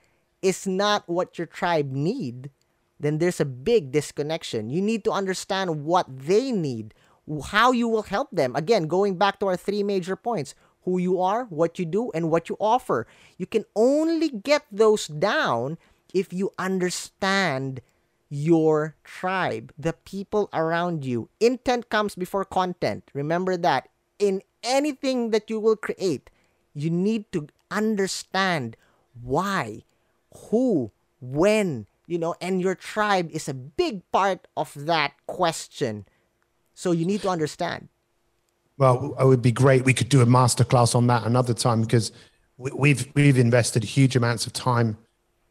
is 0.42 0.66
not 0.66 1.08
what 1.08 1.38
your 1.38 1.46
tribe 1.46 1.92
need, 1.92 2.50
then 2.98 3.18
there's 3.18 3.40
a 3.40 3.44
big 3.44 3.92
disconnection. 3.92 4.70
You 4.70 4.80
need 4.80 5.04
to 5.04 5.12
understand 5.12 5.84
what 5.84 6.06
they 6.08 6.50
need, 6.50 6.94
how 7.50 7.72
you 7.72 7.88
will 7.88 8.02
help 8.02 8.30
them. 8.30 8.54
Again, 8.54 8.86
going 8.86 9.16
back 9.16 9.40
to 9.40 9.46
our 9.46 9.56
three 9.56 9.82
major 9.82 10.16
points 10.16 10.54
who 10.86 10.98
you 10.98 11.20
are, 11.20 11.44
what 11.46 11.78
you 11.78 11.84
do, 11.84 12.10
and 12.14 12.30
what 12.30 12.48
you 12.48 12.56
offer. 12.60 13.06
You 13.38 13.46
can 13.46 13.64
only 13.74 14.28
get 14.30 14.64
those 14.70 15.08
down 15.08 15.78
if 16.14 16.32
you 16.32 16.52
understand 16.58 17.82
your 18.28 18.94
tribe, 19.02 19.72
the 19.78 19.92
people 19.92 20.48
around 20.54 21.04
you. 21.04 21.28
Intent 21.40 21.90
comes 21.90 22.14
before 22.14 22.44
content. 22.44 23.10
Remember 23.14 23.56
that. 23.56 23.88
In 24.18 24.42
anything 24.62 25.30
that 25.30 25.50
you 25.50 25.60
will 25.60 25.76
create, 25.76 26.30
you 26.72 26.88
need 26.88 27.30
to 27.32 27.48
understand 27.70 28.76
why, 29.20 29.82
who, 30.50 30.92
when, 31.20 31.86
you 32.06 32.18
know, 32.18 32.34
and 32.40 32.62
your 32.62 32.74
tribe 32.74 33.28
is 33.32 33.48
a 33.48 33.54
big 33.54 34.10
part 34.12 34.46
of 34.56 34.86
that 34.86 35.14
question. 35.26 36.06
So 36.76 36.92
you 36.92 37.06
need 37.06 37.22
to 37.22 37.30
understand. 37.30 37.88
Well, 38.76 39.16
it 39.18 39.24
would 39.24 39.40
be 39.40 39.50
great. 39.50 39.86
We 39.86 39.94
could 39.94 40.10
do 40.10 40.20
a 40.20 40.26
masterclass 40.26 40.94
on 40.94 41.06
that 41.06 41.24
another 41.24 41.54
time 41.54 41.80
because 41.80 42.12
we've 42.58 43.10
we've 43.14 43.38
invested 43.38 43.82
huge 43.82 44.14
amounts 44.14 44.46
of 44.46 44.52
time 44.52 44.98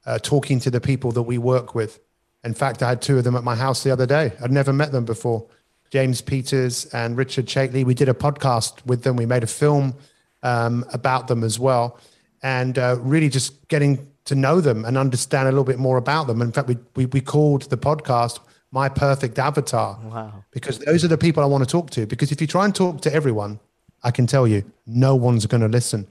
uh, 0.05 0.20
talking 0.20 0.60
to 0.60 0.70
the 0.70 0.79
people 0.79 1.12
that 1.13 1.24
we 1.24 1.39
work 1.39 1.74
with. 1.74 2.00
In 2.44 2.53
fact, 2.53 2.84
I 2.84 2.89
had 2.89 3.01
two 3.01 3.17
of 3.17 3.24
them 3.24 3.36
at 3.36 3.44
my 3.44 3.55
house 3.55 3.84
the 3.84 3.89
other 3.89 4.05
day. 4.05 4.34
I'd 4.39 4.51
never 4.51 4.72
met 4.72 4.91
them 4.91 5.03
before. 5.03 5.48
James 5.89 6.22
Peters 6.22 6.86
and 6.94 7.17
Richard 7.17 7.48
Chaitley. 7.48 7.84
We 7.84 7.96
did 7.96 8.08
a 8.08 8.13
podcast 8.13 8.86
with 8.86 9.01
them. 9.01 9.15
We 9.15 9.25
made 9.25 9.44
a 9.44 9.48
film 9.48 9.96
um, 10.44 10.86
about 10.94 11.27
them 11.27 11.44
as 11.44 11.58
well, 11.58 12.00
and 12.44 12.77
uh, 12.77 12.98
really 13.00 13.29
just 13.29 13.67
getting 13.67 14.08
to 14.25 14.36
know 14.36 14.62
them 14.62 14.86
and 14.86 14.96
understand 14.96 15.48
a 15.48 15.51
little 15.51 15.63
bit 15.63 15.79
more 15.79 15.98
about 15.98 16.27
them. 16.27 16.44
In 16.44 16.51
fact, 16.51 16.67
we 16.67 16.77
we, 16.96 17.08
we 17.08 17.22
called 17.22 17.63
the 17.72 17.77
podcast 17.77 18.39
my 18.75 18.89
perfect 18.89 19.39
avatar. 19.39 19.98
Wow. 20.03 20.44
Because 20.51 20.79
those 20.79 21.05
are 21.05 21.08
the 21.08 21.17
people 21.17 21.41
I 21.41 21.46
want 21.46 21.63
to 21.63 21.70
talk 21.70 21.89
to. 21.91 22.05
Because 22.05 22.34
if 22.34 22.41
you 22.41 22.46
try 22.46 22.65
and 22.65 22.75
talk 22.75 23.00
to 23.01 23.13
everyone, 23.20 23.58
I 24.03 24.12
can 24.12 24.27
tell 24.27 24.46
you, 24.46 24.63
no 24.86 25.15
one's 25.15 25.46
going 25.46 25.62
to 25.62 25.70
listen. 25.70 26.05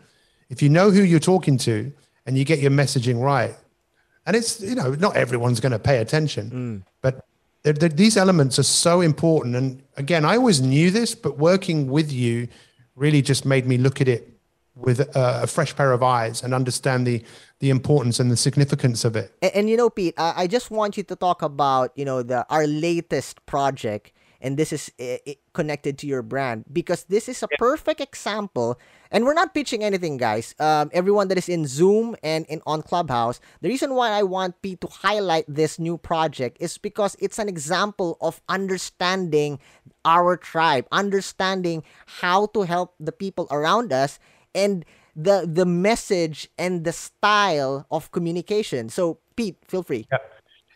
If 0.49 0.63
you 0.63 0.71
know 0.71 0.91
who 0.91 1.03
you're 1.03 1.21
talking 1.35 1.59
to 1.59 1.93
and 2.25 2.39
you 2.39 2.45
get 2.47 2.61
your 2.61 2.71
messaging 2.71 3.21
right, 3.23 3.55
and 4.27 4.35
it's, 4.35 4.63
you 4.63 4.75
know, 4.75 4.95
not 4.95 5.15
everyone's 5.15 5.61
going 5.61 5.73
to 5.73 5.79
pay 5.79 5.99
attention, 5.99 6.51
mm. 6.51 6.93
but 7.03 7.27
they're, 7.63 7.75
they're, 7.75 7.91
these 7.91 8.17
elements 8.17 8.59
are 8.59 8.69
so 8.87 9.03
important. 9.03 9.55
And 9.57 9.83
again, 9.99 10.25
I 10.25 10.39
always 10.39 10.63
knew 10.63 10.91
this, 10.91 11.15
but 11.15 11.37
working 11.37 11.91
with 11.91 12.11
you 12.11 12.49
really 12.97 13.21
just 13.21 13.45
made 13.45 13.67
me 13.67 13.77
look 13.77 14.01
at 14.01 14.09
it 14.09 14.31
with 14.75 15.01
a, 15.01 15.43
a 15.43 15.47
fresh 15.47 15.77
pair 15.77 15.93
of 15.93 16.03
eyes 16.03 16.43
and 16.43 16.55
understand 16.55 17.07
the 17.07 17.23
the 17.65 17.71
importance 17.71 18.21
and 18.21 18.31
the 18.31 18.37
significance 18.37 19.07
of 19.07 19.17
it. 19.17 19.33
And, 19.41 19.53
and 19.57 19.71
you 19.71 19.77
know, 19.79 19.89
Pete, 19.89 20.13
I, 20.19 20.45
I, 20.45 20.47
just 20.47 20.71
want 20.71 20.99
you 20.99 21.03
to 21.05 21.17
talk 21.17 21.41
about 21.41 21.97
you 21.97 22.05
know 22.05 22.23
the 22.23 22.45
our 22.53 22.67
latest 22.69 23.41
project, 23.47 24.13
and 24.45 24.61
this 24.61 24.69
is 24.69 24.93
connected 25.57 25.97
to 26.05 26.07
your 26.07 26.21
brand 26.21 26.69
because 26.69 27.09
this 27.09 27.27
is 27.27 27.43
a 27.43 27.49
perfect 27.57 28.05
example. 28.05 28.79
And 29.11 29.25
we're 29.25 29.33
not 29.33 29.55
pitching 29.55 29.83
anything, 29.83 30.19
guys. 30.19 30.55
Um, 30.61 30.91
everyone 30.93 31.29
that 31.29 31.39
is 31.39 31.49
in 31.49 31.65
Zoom 31.65 32.17
and 32.23 32.45
in 32.53 32.61
on 32.67 32.83
Clubhouse, 32.83 33.41
the 33.63 33.73
reason 33.73 33.95
why 33.95 34.11
I 34.11 34.25
want 34.25 34.61
Pete 34.61 34.83
to 34.83 34.89
highlight 34.89 35.49
this 35.49 35.79
new 35.79 35.97
project 35.97 36.59
is 36.61 36.77
because 36.77 37.17
it's 37.17 37.39
an 37.39 37.49
example 37.49 38.19
of 38.21 38.43
understanding 38.51 39.59
our 40.05 40.37
tribe, 40.37 40.85
understanding 40.93 41.81
how 42.21 42.45
to 42.53 42.69
help 42.69 42.93
the 43.01 43.13
people 43.13 43.49
around 43.51 43.89
us 43.89 44.21
and 44.55 44.85
the 45.17 45.49
the 45.51 45.65
message 45.65 46.49
and 46.59 46.85
the 46.85 46.93
style 46.93 47.87
of 47.91 48.11
communication. 48.11 48.89
So, 48.89 49.19
Pete, 49.37 49.57
feel 49.67 49.83
free. 49.83 50.07
Yeah. 50.11 50.19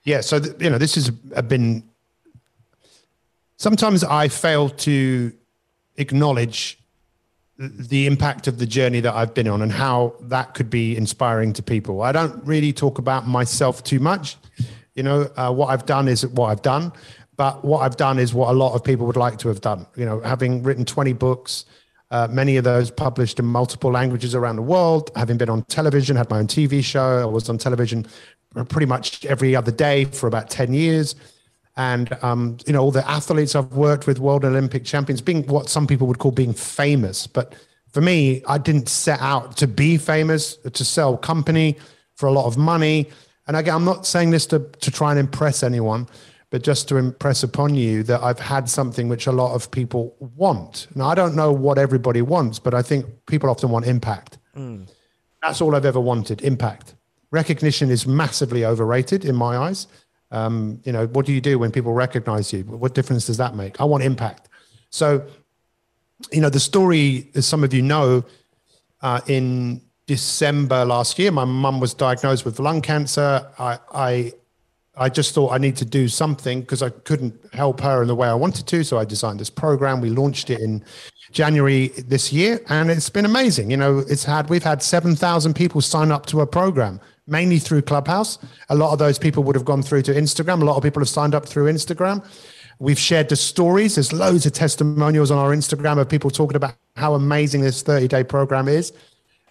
Yeah. 0.04 0.20
So 0.20 0.38
th- 0.40 0.56
you 0.60 0.70
know, 0.70 0.78
this 0.78 0.94
has 0.94 1.10
been. 1.10 1.84
Sometimes 3.56 4.04
I 4.04 4.28
fail 4.28 4.68
to 4.70 5.32
acknowledge 5.96 6.78
the 7.58 8.06
impact 8.06 8.46
of 8.46 8.58
the 8.58 8.66
journey 8.66 9.00
that 9.00 9.14
I've 9.14 9.34
been 9.34 9.48
on 9.48 9.62
and 9.62 9.72
how 9.72 10.14
that 10.20 10.54
could 10.54 10.70
be 10.70 10.96
inspiring 10.96 11.52
to 11.54 11.62
people. 11.62 12.02
I 12.02 12.12
don't 12.12 12.44
really 12.44 12.72
talk 12.72 12.98
about 12.98 13.26
myself 13.26 13.82
too 13.82 13.98
much. 13.98 14.36
You 14.94 15.02
know, 15.02 15.28
uh, 15.36 15.52
what 15.52 15.66
I've 15.70 15.84
done 15.84 16.06
is 16.06 16.24
what 16.24 16.50
I've 16.50 16.62
done, 16.62 16.92
but 17.36 17.64
what 17.64 17.80
I've 17.80 17.96
done 17.96 18.20
is 18.20 18.32
what 18.32 18.50
a 18.50 18.52
lot 18.52 18.74
of 18.74 18.84
people 18.84 19.06
would 19.06 19.16
like 19.16 19.38
to 19.38 19.48
have 19.48 19.60
done. 19.60 19.86
You 19.96 20.04
know, 20.04 20.20
having 20.20 20.62
written 20.62 20.84
20 20.84 21.12
books, 21.14 21.64
uh, 22.10 22.26
many 22.30 22.56
of 22.56 22.64
those 22.64 22.90
published 22.90 23.38
in 23.38 23.44
multiple 23.44 23.90
languages 23.90 24.34
around 24.34 24.56
the 24.56 24.62
world. 24.62 25.10
Having 25.14 25.38
been 25.38 25.50
on 25.50 25.62
television, 25.64 26.16
had 26.16 26.30
my 26.30 26.38
own 26.38 26.46
TV 26.46 26.82
show. 26.82 27.20
I 27.20 27.26
was 27.26 27.48
on 27.48 27.58
television 27.58 28.06
pretty 28.68 28.86
much 28.86 29.24
every 29.26 29.54
other 29.54 29.70
day 29.70 30.04
for 30.04 30.26
about 30.26 30.48
10 30.48 30.72
years. 30.72 31.14
And, 31.76 32.12
um, 32.22 32.56
you 32.66 32.72
know, 32.72 32.82
all 32.82 32.90
the 32.90 33.08
athletes 33.08 33.54
I've 33.54 33.72
worked 33.72 34.06
with, 34.06 34.18
world 34.18 34.44
Olympic 34.44 34.84
champions, 34.84 35.20
being 35.20 35.46
what 35.46 35.68
some 35.68 35.86
people 35.86 36.06
would 36.08 36.18
call 36.18 36.32
being 36.32 36.54
famous. 36.54 37.26
But 37.26 37.54
for 37.92 38.00
me, 38.00 38.42
I 38.48 38.58
didn't 38.58 38.88
set 38.88 39.20
out 39.20 39.56
to 39.58 39.68
be 39.68 39.96
famous, 39.96 40.56
to 40.56 40.84
sell 40.84 41.16
company 41.16 41.76
for 42.16 42.26
a 42.26 42.32
lot 42.32 42.46
of 42.46 42.56
money. 42.56 43.10
And 43.46 43.56
again, 43.56 43.74
I'm 43.74 43.84
not 43.84 44.06
saying 44.06 44.30
this 44.30 44.44
to, 44.46 44.58
to 44.58 44.90
try 44.90 45.10
and 45.10 45.20
impress 45.20 45.62
anyone 45.62 46.08
but 46.50 46.62
just 46.62 46.88
to 46.88 46.96
impress 46.96 47.42
upon 47.42 47.74
you 47.74 48.02
that 48.04 48.22
I've 48.22 48.38
had 48.38 48.68
something 48.68 49.08
which 49.08 49.26
a 49.26 49.32
lot 49.32 49.54
of 49.54 49.70
people 49.70 50.16
want. 50.18 50.86
Now, 50.94 51.08
I 51.08 51.14
don't 51.14 51.36
know 51.36 51.52
what 51.52 51.78
everybody 51.78 52.22
wants, 52.22 52.58
but 52.58 52.74
I 52.74 52.82
think 52.82 53.06
people 53.26 53.50
often 53.50 53.70
want 53.70 53.86
impact. 53.86 54.38
Mm. 54.56 54.88
That's 55.42 55.60
all 55.60 55.74
I've 55.74 55.84
ever 55.84 56.00
wanted 56.00 56.40
impact. 56.42 56.94
Recognition 57.30 57.90
is 57.90 58.06
massively 58.06 58.64
overrated 58.64 59.24
in 59.24 59.36
my 59.36 59.58
eyes. 59.58 59.86
Um, 60.30 60.80
you 60.84 60.92
know, 60.92 61.06
what 61.08 61.26
do 61.26 61.32
you 61.32 61.40
do 61.40 61.58
when 61.58 61.70
people 61.70 61.92
recognize 61.92 62.52
you? 62.52 62.62
What 62.64 62.94
difference 62.94 63.26
does 63.26 63.36
that 63.36 63.54
make? 63.54 63.80
I 63.80 63.84
want 63.84 64.02
impact. 64.02 64.48
So, 64.90 65.26
you 66.32 66.40
know, 66.40 66.50
the 66.50 66.60
story, 66.60 67.30
as 67.34 67.46
some 67.46 67.62
of 67.62 67.74
you 67.74 67.82
know, 67.82 68.24
uh, 69.02 69.20
in 69.26 69.82
December 70.06 70.84
last 70.84 71.18
year, 71.18 71.30
my 71.30 71.44
mum 71.44 71.80
was 71.80 71.94
diagnosed 71.94 72.44
with 72.44 72.58
lung 72.58 72.80
cancer. 72.80 73.46
I, 73.58 73.78
I 73.92 74.32
I 74.98 75.08
just 75.08 75.34
thought 75.34 75.52
I 75.52 75.58
need 75.58 75.76
to 75.76 75.84
do 75.84 76.08
something 76.08 76.60
because 76.60 76.82
I 76.82 76.90
couldn't 76.90 77.34
help 77.52 77.80
her 77.80 78.02
in 78.02 78.08
the 78.08 78.14
way 78.14 78.28
I 78.28 78.34
wanted 78.34 78.66
to. 78.66 78.84
So 78.84 78.98
I 78.98 79.04
designed 79.04 79.40
this 79.40 79.50
program. 79.50 80.00
We 80.00 80.10
launched 80.10 80.50
it 80.50 80.60
in 80.60 80.84
January 81.32 81.88
this 81.88 82.32
year, 82.32 82.60
and 82.68 82.90
it's 82.90 83.10
been 83.10 83.24
amazing. 83.24 83.70
You 83.70 83.76
know, 83.76 83.98
it's 83.98 84.24
had 84.24 84.48
we've 84.50 84.62
had 84.62 84.82
seven 84.82 85.14
thousand 85.14 85.54
people 85.54 85.80
sign 85.80 86.10
up 86.10 86.26
to 86.26 86.40
a 86.40 86.46
program, 86.46 87.00
mainly 87.26 87.58
through 87.58 87.82
Clubhouse. 87.82 88.38
A 88.70 88.74
lot 88.74 88.92
of 88.92 88.98
those 88.98 89.18
people 89.18 89.42
would 89.44 89.56
have 89.56 89.64
gone 89.64 89.82
through 89.82 90.02
to 90.02 90.12
Instagram. 90.12 90.62
A 90.62 90.64
lot 90.64 90.76
of 90.76 90.82
people 90.82 91.00
have 91.00 91.08
signed 91.08 91.34
up 91.34 91.46
through 91.46 91.70
Instagram. 91.72 92.24
We've 92.80 92.98
shared 92.98 93.28
the 93.28 93.36
stories. 93.36 93.96
There's 93.96 94.12
loads 94.12 94.46
of 94.46 94.52
testimonials 94.52 95.30
on 95.30 95.38
our 95.38 95.54
Instagram 95.54 95.98
of 95.98 96.08
people 96.08 96.30
talking 96.30 96.56
about 96.56 96.74
how 96.96 97.14
amazing 97.14 97.60
this 97.60 97.82
30 97.82 98.08
day 98.08 98.24
program 98.24 98.68
is. 98.68 98.92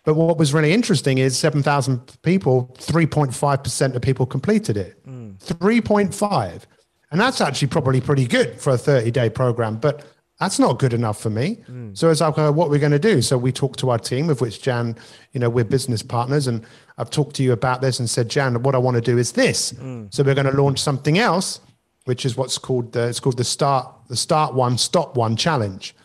But 0.06 0.16
what 0.16 0.38
was 0.38 0.54
really 0.54 0.72
interesting 0.72 1.18
is 1.18 1.38
7,000 1.38 2.18
people, 2.22 2.74
3.5% 2.80 3.94
of 3.96 4.01
people 4.01 4.25
completed 4.25 4.77
it. 4.77 4.97
Mm. 5.39 5.58
3.5. 5.58 6.63
And 7.12 7.22
that's 7.22 7.39
actually 7.39 7.70
probably 7.70 8.01
pretty 8.01 8.27
good 8.27 8.60
for 8.60 8.72
a 8.72 8.77
30 8.77 9.12
day 9.12 9.29
program, 9.29 9.77
but 9.77 10.06
that's 10.39 10.60
not 10.60 10.77
good 10.77 10.94
enough 10.94 11.20
for 11.20 11.29
me. 11.29 11.63
Mm. 11.67 11.98
So 11.98 12.10
it's 12.10 12.22
like, 12.22 12.38
uh, 12.38 12.51
what 12.51 12.70
we're 12.70 12.79
going 12.79 12.91
to 12.91 13.00
do. 13.00 13.22
So 13.22 13.38
we 13.38 13.51
talked 13.51 13.79
to 13.79 13.89
our 13.89 13.98
team, 13.98 14.29
of 14.29 14.39
which 14.41 14.62
Jan, 14.62 14.96
you 15.32 15.39
know, 15.39 15.50
we're 15.50 15.65
business 15.65 16.03
partners, 16.03 16.48
and 16.48 16.63
I've 16.98 17.10
talked 17.10 17.36
to 17.38 17.44
you 17.44 17.53
about 17.53 17.82
this 17.82 18.00
and 18.00 18.10
said, 18.10 18.29
Jan, 18.29 18.62
what 18.62 18.75
I 18.75 18.77
want 18.77 18.96
to 18.96 19.01
do 19.01 19.17
is 19.17 19.32
this. 19.32 19.74
Mm. 19.74 20.13
So 20.13 20.24
we're 20.24 20.36
going 20.36 20.51
to 20.51 20.62
launch 20.62 20.79
something 20.79 21.17
else, 21.17 21.60
which 22.06 22.25
is 22.25 22.38
what's 22.38 22.58
called 22.58 22.91
the, 22.91 23.08
it's 23.08 23.20
called 23.20 23.38
the 23.38 23.44
start, 23.44 23.91
the 24.10 24.15
start 24.15 24.53
one, 24.53 24.77
stop 24.77 25.17
one 25.17 25.36
challenge. 25.36 25.96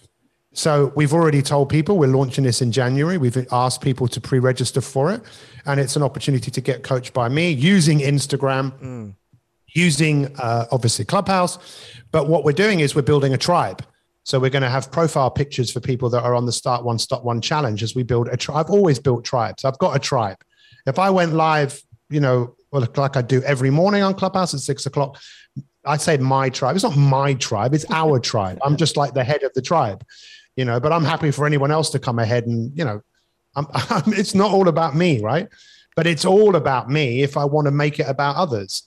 So 0.54 0.92
we've 0.94 1.14
already 1.14 1.42
told 1.42 1.70
people 1.70 1.96
we're 1.98 2.08
launching 2.08 2.44
this 2.44 2.60
in 2.60 2.72
January. 2.72 3.16
We've 3.16 3.46
asked 3.52 3.80
people 3.80 4.06
to 4.08 4.20
pre-register 4.20 4.80
for 4.80 5.12
it, 5.12 5.22
and 5.64 5.80
it's 5.80 5.96
an 5.96 6.02
opportunity 6.02 6.50
to 6.50 6.60
get 6.60 6.82
coached 6.82 7.14
by 7.14 7.28
me 7.28 7.50
using 7.50 8.00
Instagram, 8.00 8.78
mm. 8.80 9.14
Using 9.74 10.34
uh, 10.38 10.66
obviously 10.70 11.04
Clubhouse. 11.04 11.58
But 12.10 12.28
what 12.28 12.44
we're 12.44 12.52
doing 12.52 12.80
is 12.80 12.94
we're 12.94 13.02
building 13.02 13.34
a 13.34 13.38
tribe. 13.38 13.84
So 14.24 14.38
we're 14.38 14.50
going 14.50 14.62
to 14.62 14.70
have 14.70 14.92
profile 14.92 15.30
pictures 15.30 15.72
for 15.72 15.80
people 15.80 16.08
that 16.10 16.22
are 16.22 16.34
on 16.34 16.46
the 16.46 16.52
Start 16.52 16.84
One 16.84 16.98
Stop 16.98 17.24
One 17.24 17.40
challenge 17.40 17.82
as 17.82 17.94
we 17.94 18.02
build 18.02 18.28
a 18.28 18.36
tribe. 18.36 18.66
I've 18.66 18.70
always 18.70 18.98
built 18.98 19.24
tribes. 19.24 19.64
I've 19.64 19.78
got 19.78 19.96
a 19.96 19.98
tribe. 19.98 20.36
If 20.86 20.98
I 20.98 21.10
went 21.10 21.32
live, 21.32 21.82
you 22.08 22.20
know, 22.20 22.54
like 22.72 23.16
I 23.16 23.22
do 23.22 23.42
every 23.42 23.70
morning 23.70 24.02
on 24.02 24.14
Clubhouse 24.14 24.54
at 24.54 24.60
six 24.60 24.86
o'clock, 24.86 25.20
I 25.84 25.96
say 25.96 26.16
my 26.18 26.48
tribe. 26.50 26.76
It's 26.76 26.84
not 26.84 26.96
my 26.96 27.34
tribe. 27.34 27.74
It's 27.74 27.86
our 27.90 28.20
tribe. 28.32 28.58
I'm 28.62 28.76
just 28.76 28.96
like 28.96 29.14
the 29.14 29.24
head 29.24 29.42
of 29.42 29.52
the 29.54 29.62
tribe 29.62 30.04
you 30.56 30.64
know, 30.64 30.80
but 30.80 30.92
I'm 30.92 31.04
happy 31.04 31.30
for 31.30 31.46
anyone 31.46 31.70
else 31.70 31.90
to 31.90 31.98
come 31.98 32.18
ahead 32.18 32.46
and, 32.46 32.76
you 32.76 32.84
know, 32.84 33.00
I'm, 33.56 33.66
I'm, 33.72 34.12
it's 34.12 34.34
not 34.34 34.50
all 34.50 34.68
about 34.68 34.94
me, 34.94 35.20
right? 35.20 35.48
But 35.94 36.06
it's 36.06 36.24
all 36.24 36.56
about 36.56 36.88
me 36.88 37.22
if 37.22 37.36
I 37.36 37.44
want 37.44 37.66
to 37.66 37.70
make 37.70 38.00
it 38.00 38.06
about 38.08 38.36
others. 38.36 38.84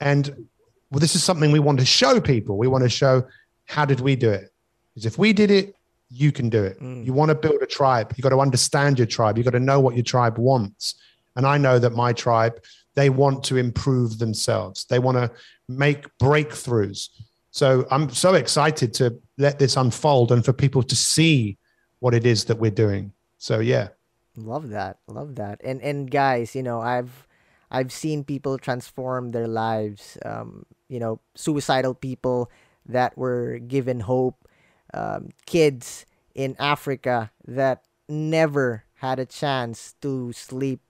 And 0.00 0.46
well, 0.90 1.00
this 1.00 1.14
is 1.14 1.24
something 1.24 1.50
we 1.52 1.58
want 1.58 1.80
to 1.80 1.86
show 1.86 2.20
people. 2.20 2.58
We 2.58 2.68
want 2.68 2.84
to 2.84 2.90
show 2.90 3.26
how 3.64 3.84
did 3.84 4.00
we 4.00 4.16
do 4.16 4.30
it? 4.30 4.52
Because 4.94 5.06
if 5.06 5.18
we 5.18 5.32
did 5.32 5.50
it, 5.50 5.74
you 6.08 6.30
can 6.30 6.48
do 6.48 6.62
it. 6.62 6.80
Mm. 6.80 7.04
You 7.04 7.12
want 7.12 7.30
to 7.30 7.34
build 7.34 7.60
a 7.62 7.66
tribe. 7.66 8.12
You 8.16 8.22
got 8.22 8.30
to 8.30 8.40
understand 8.40 8.98
your 8.98 9.06
tribe. 9.06 9.36
You 9.36 9.44
got 9.44 9.50
to 9.50 9.60
know 9.60 9.80
what 9.80 9.94
your 9.94 10.04
tribe 10.04 10.38
wants. 10.38 10.94
And 11.34 11.46
I 11.46 11.58
know 11.58 11.78
that 11.78 11.90
my 11.90 12.12
tribe, 12.12 12.62
they 12.94 13.10
want 13.10 13.44
to 13.44 13.56
improve 13.56 14.18
themselves. 14.18 14.84
They 14.84 14.98
want 14.98 15.18
to 15.18 15.30
make 15.68 16.06
breakthroughs. 16.18 17.08
So 17.50 17.86
I'm 17.90 18.10
so 18.10 18.34
excited 18.34 18.94
to 18.94 19.18
let 19.36 19.58
this 19.58 19.76
unfold 19.76 20.32
and 20.32 20.44
for 20.44 20.52
people 20.52 20.82
to 20.84 20.96
see 20.96 21.58
what 21.98 22.14
it 22.14 22.24
is 22.24 22.44
that 22.44 22.58
we're 22.58 22.70
doing. 22.70 23.12
So 23.38 23.58
yeah. 23.60 23.88
Love 24.36 24.70
that. 24.70 24.98
Love 25.08 25.36
that. 25.36 25.60
And 25.64 25.80
and 25.80 26.10
guys, 26.10 26.54
you 26.54 26.62
know, 26.62 26.80
I've 26.80 27.25
I've 27.70 27.92
seen 27.92 28.24
people 28.24 28.58
transform 28.58 29.32
their 29.32 29.48
lives. 29.48 30.18
Um, 30.24 30.66
you 30.88 31.00
know, 31.00 31.20
suicidal 31.34 31.94
people 31.94 32.50
that 32.86 33.18
were 33.18 33.58
given 33.58 34.00
hope, 34.00 34.48
um, 34.94 35.30
kids 35.46 36.06
in 36.34 36.54
Africa 36.58 37.30
that 37.46 37.82
never 38.08 38.84
had 39.00 39.18
a 39.18 39.26
chance 39.26 39.94
to 40.00 40.32
sleep 40.32 40.80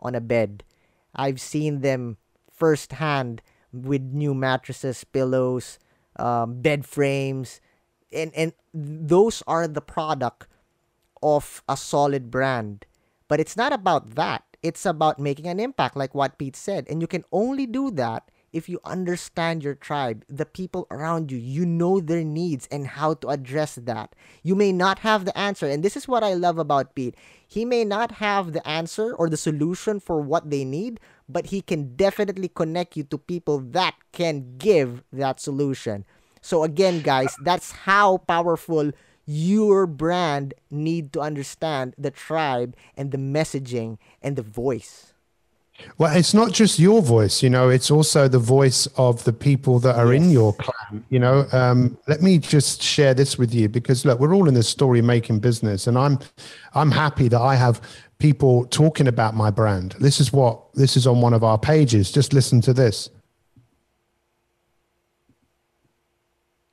on 0.00 0.14
a 0.14 0.20
bed. 0.20 0.64
I've 1.14 1.40
seen 1.40 1.80
them 1.80 2.18
firsthand 2.50 3.42
with 3.72 4.02
new 4.02 4.34
mattresses, 4.34 5.04
pillows, 5.04 5.78
um, 6.16 6.60
bed 6.62 6.86
frames, 6.86 7.60
and 8.12 8.32
and 8.34 8.52
those 8.72 9.42
are 9.46 9.66
the 9.66 9.80
product 9.80 10.46
of 11.22 11.62
a 11.68 11.76
solid 11.76 12.30
brand. 12.30 12.86
But 13.28 13.40
it's 13.40 13.56
not 13.56 13.72
about 13.72 14.14
that. 14.14 14.53
It's 14.64 14.86
about 14.86 15.20
making 15.20 15.46
an 15.46 15.60
impact, 15.60 15.94
like 15.94 16.14
what 16.14 16.38
Pete 16.38 16.56
said, 16.56 16.88
and 16.88 17.02
you 17.02 17.06
can 17.06 17.24
only 17.30 17.66
do 17.66 17.90
that 17.92 18.30
if 18.54 18.68
you 18.68 18.78
understand 18.84 19.64
your 19.64 19.74
tribe, 19.74 20.24
the 20.28 20.46
people 20.46 20.86
around 20.88 21.32
you, 21.32 21.36
you 21.36 21.66
know 21.66 21.98
their 21.98 22.22
needs 22.22 22.68
and 22.70 22.86
how 22.86 23.14
to 23.14 23.28
address 23.28 23.74
that. 23.74 24.14
You 24.44 24.54
may 24.54 24.70
not 24.70 25.00
have 25.00 25.24
the 25.24 25.36
answer, 25.36 25.66
and 25.66 25.82
this 25.82 25.96
is 25.96 26.06
what 26.06 26.22
I 26.22 26.34
love 26.34 26.56
about 26.56 26.94
Pete. 26.94 27.16
He 27.46 27.64
may 27.64 27.84
not 27.84 28.22
have 28.22 28.52
the 28.52 28.66
answer 28.66 29.12
or 29.12 29.28
the 29.28 29.36
solution 29.36 29.98
for 29.98 30.20
what 30.20 30.50
they 30.50 30.64
need, 30.64 31.00
but 31.28 31.46
he 31.46 31.62
can 31.62 31.96
definitely 31.96 32.48
connect 32.48 32.96
you 32.96 33.02
to 33.02 33.18
people 33.18 33.58
that 33.74 33.96
can 34.12 34.56
give 34.56 35.02
that 35.12 35.40
solution. 35.40 36.06
So 36.40 36.62
again, 36.62 37.00
guys, 37.02 37.34
that's 37.42 37.72
how 37.72 38.18
powerful 38.18 38.92
your 39.26 39.86
brand 39.86 40.54
need 40.70 41.12
to 41.12 41.20
understand 41.20 41.94
the 41.96 42.10
tribe 42.10 42.76
and 42.96 43.10
the 43.10 43.18
messaging 43.18 43.98
and 44.22 44.36
the 44.36 44.42
voice. 44.42 45.12
Well, 45.98 46.16
it's 46.16 46.34
not 46.34 46.52
just 46.52 46.78
your 46.78 47.02
voice, 47.02 47.42
you 47.42 47.50
know, 47.50 47.68
it's 47.68 47.90
also 47.90 48.28
the 48.28 48.38
voice 48.38 48.86
of 48.96 49.24
the 49.24 49.32
people 49.32 49.80
that 49.80 49.96
are 49.96 50.14
yes. 50.14 50.22
in 50.22 50.30
your 50.30 50.54
clan. 50.54 51.04
You 51.10 51.18
know, 51.18 51.46
um, 51.50 51.98
let 52.06 52.22
me 52.22 52.38
just 52.38 52.80
share 52.80 53.12
this 53.12 53.36
with 53.38 53.52
you 53.52 53.68
because 53.68 54.04
look, 54.04 54.20
we're 54.20 54.34
all 54.34 54.46
in 54.46 54.54
this 54.54 54.68
story 54.68 55.02
making 55.02 55.40
business, 55.40 55.88
and 55.88 55.98
I'm 55.98 56.20
I'm 56.74 56.92
happy 56.92 57.26
that 57.28 57.40
I 57.40 57.56
have 57.56 57.80
people 58.18 58.66
talking 58.66 59.08
about 59.08 59.34
my 59.34 59.50
brand. 59.50 59.96
This 59.98 60.20
is 60.20 60.32
what 60.32 60.60
this 60.74 60.96
is 60.96 61.08
on 61.08 61.20
one 61.20 61.34
of 61.34 61.42
our 61.42 61.58
pages. 61.58 62.12
Just 62.12 62.32
listen 62.32 62.60
to 62.62 62.72
this. 62.72 63.10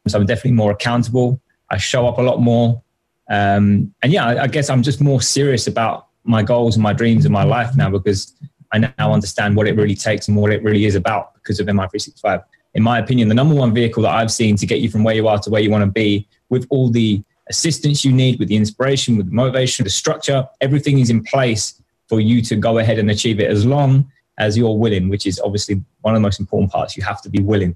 So 0.07 0.19
I'm 0.19 0.25
definitely 0.25 0.51
more 0.51 0.71
accountable. 0.71 1.41
I 1.71 1.77
show 1.77 2.07
up 2.07 2.19
a 2.19 2.21
lot 2.21 2.39
more. 2.39 2.81
Um, 3.29 3.93
and 4.03 4.11
yeah, 4.11 4.25
I, 4.25 4.43
I 4.43 4.47
guess 4.47 4.69
I'm 4.69 4.83
just 4.83 5.01
more 5.01 5.21
serious 5.21 5.67
about 5.67 6.07
my 6.23 6.43
goals 6.43 6.75
and 6.75 6.83
my 6.83 6.93
dreams 6.93 7.25
in 7.25 7.31
my 7.31 7.43
life 7.43 7.75
now 7.75 7.89
because 7.89 8.35
I 8.71 8.77
now 8.79 9.11
understand 9.13 9.55
what 9.55 9.67
it 9.67 9.75
really 9.75 9.95
takes 9.95 10.27
and 10.27 10.37
what 10.37 10.51
it 10.51 10.61
really 10.63 10.85
is 10.85 10.95
about 10.95 11.33
because 11.35 11.59
of 11.59 11.67
MI365. 11.67 12.43
In 12.73 12.83
my 12.83 12.99
opinion, 12.99 13.27
the 13.27 13.33
number 13.33 13.55
one 13.55 13.73
vehicle 13.73 14.03
that 14.03 14.13
I've 14.13 14.31
seen 14.31 14.55
to 14.57 14.65
get 14.65 14.79
you 14.79 14.89
from 14.89 15.03
where 15.03 15.15
you 15.15 15.27
are 15.27 15.39
to 15.39 15.49
where 15.49 15.61
you 15.61 15.71
want 15.71 15.83
to 15.83 15.91
be 15.91 16.27
with 16.49 16.67
all 16.69 16.89
the 16.89 17.23
assistance 17.49 18.05
you 18.05 18.11
need, 18.11 18.39
with 18.39 18.49
the 18.49 18.55
inspiration, 18.55 19.17
with 19.17 19.27
the 19.27 19.33
motivation, 19.33 19.83
the 19.83 19.89
structure, 19.89 20.47
everything 20.61 20.99
is 20.99 21.09
in 21.09 21.23
place 21.23 21.81
for 22.07 22.19
you 22.19 22.41
to 22.41 22.55
go 22.55 22.77
ahead 22.77 22.99
and 22.99 23.09
achieve 23.09 23.39
it 23.39 23.49
as 23.49 23.65
long 23.65 24.09
as 24.37 24.57
you're 24.57 24.77
willing, 24.77 25.09
which 25.09 25.25
is 25.25 25.39
obviously 25.43 25.81
one 26.01 26.13
of 26.13 26.19
the 26.19 26.21
most 26.21 26.39
important 26.39 26.71
parts. 26.71 26.95
You 26.95 27.03
have 27.03 27.21
to 27.21 27.29
be 27.29 27.41
willing. 27.41 27.75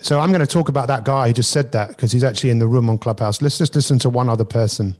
So 0.00 0.20
I'm 0.20 0.30
going 0.30 0.40
to 0.40 0.46
talk 0.46 0.68
about 0.68 0.88
that 0.88 1.04
guy 1.04 1.28
who 1.28 1.34
just 1.34 1.50
said 1.50 1.72
that 1.72 1.88
because 1.88 2.12
he's 2.12 2.24
actually 2.24 2.50
in 2.50 2.58
the 2.58 2.66
room 2.66 2.88
on 2.88 2.98
Clubhouse. 2.98 3.42
Let's 3.42 3.58
just 3.58 3.74
listen 3.74 3.98
to 4.00 4.10
one 4.10 4.28
other 4.28 4.44
person. 4.44 4.96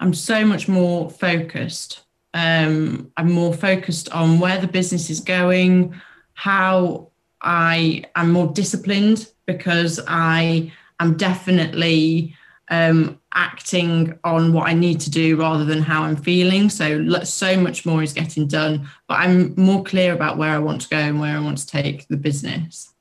I'm 0.00 0.14
so 0.14 0.44
much 0.46 0.66
more 0.66 1.10
focused. 1.10 2.02
Um, 2.32 3.12
I'm 3.16 3.30
more 3.30 3.52
focused 3.52 4.08
on 4.10 4.38
where 4.38 4.58
the 4.58 4.68
business 4.68 5.10
is 5.10 5.20
going, 5.20 6.00
how 6.34 7.10
I 7.42 8.04
am 8.16 8.32
more 8.32 8.46
disciplined 8.52 9.30
because 9.46 10.00
I 10.06 10.72
am 11.00 11.16
definitely 11.16 12.34
um, 12.70 13.19
acting 13.34 14.18
on 14.24 14.52
what 14.52 14.68
I 14.68 14.74
need 14.74 15.00
to 15.00 15.10
do 15.10 15.36
rather 15.36 15.64
than 15.64 15.82
how 15.82 16.02
I'm 16.02 16.16
feeling. 16.16 16.68
So 16.68 17.22
so 17.24 17.56
much 17.56 17.86
more 17.86 18.02
is 18.02 18.12
getting 18.12 18.46
done, 18.46 18.88
but 19.08 19.14
I'm 19.14 19.54
more 19.56 19.84
clear 19.84 20.12
about 20.12 20.36
where 20.36 20.50
I 20.50 20.58
want 20.58 20.82
to 20.82 20.88
go 20.88 20.96
and 20.96 21.20
where 21.20 21.36
I 21.36 21.40
want 21.40 21.58
to 21.58 21.66
take 21.66 22.08
the 22.08 22.16
business 22.16 22.92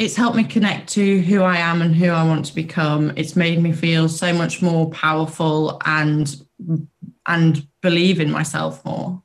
it's 0.00 0.16
helped 0.16 0.34
me 0.34 0.44
connect 0.44 0.88
to 0.88 1.20
who 1.20 1.42
I 1.42 1.58
am 1.58 1.82
and 1.82 1.94
who 1.94 2.08
I 2.08 2.24
want 2.24 2.46
to 2.46 2.54
become. 2.54 3.12
It's 3.16 3.36
made 3.36 3.62
me 3.62 3.70
feel 3.70 4.08
so 4.08 4.32
much 4.32 4.62
more 4.62 4.88
powerful 4.90 5.78
and 5.84 6.34
and 7.26 7.66
believe 7.82 8.18
in 8.18 8.30
myself 8.30 8.82
more. 8.82 9.22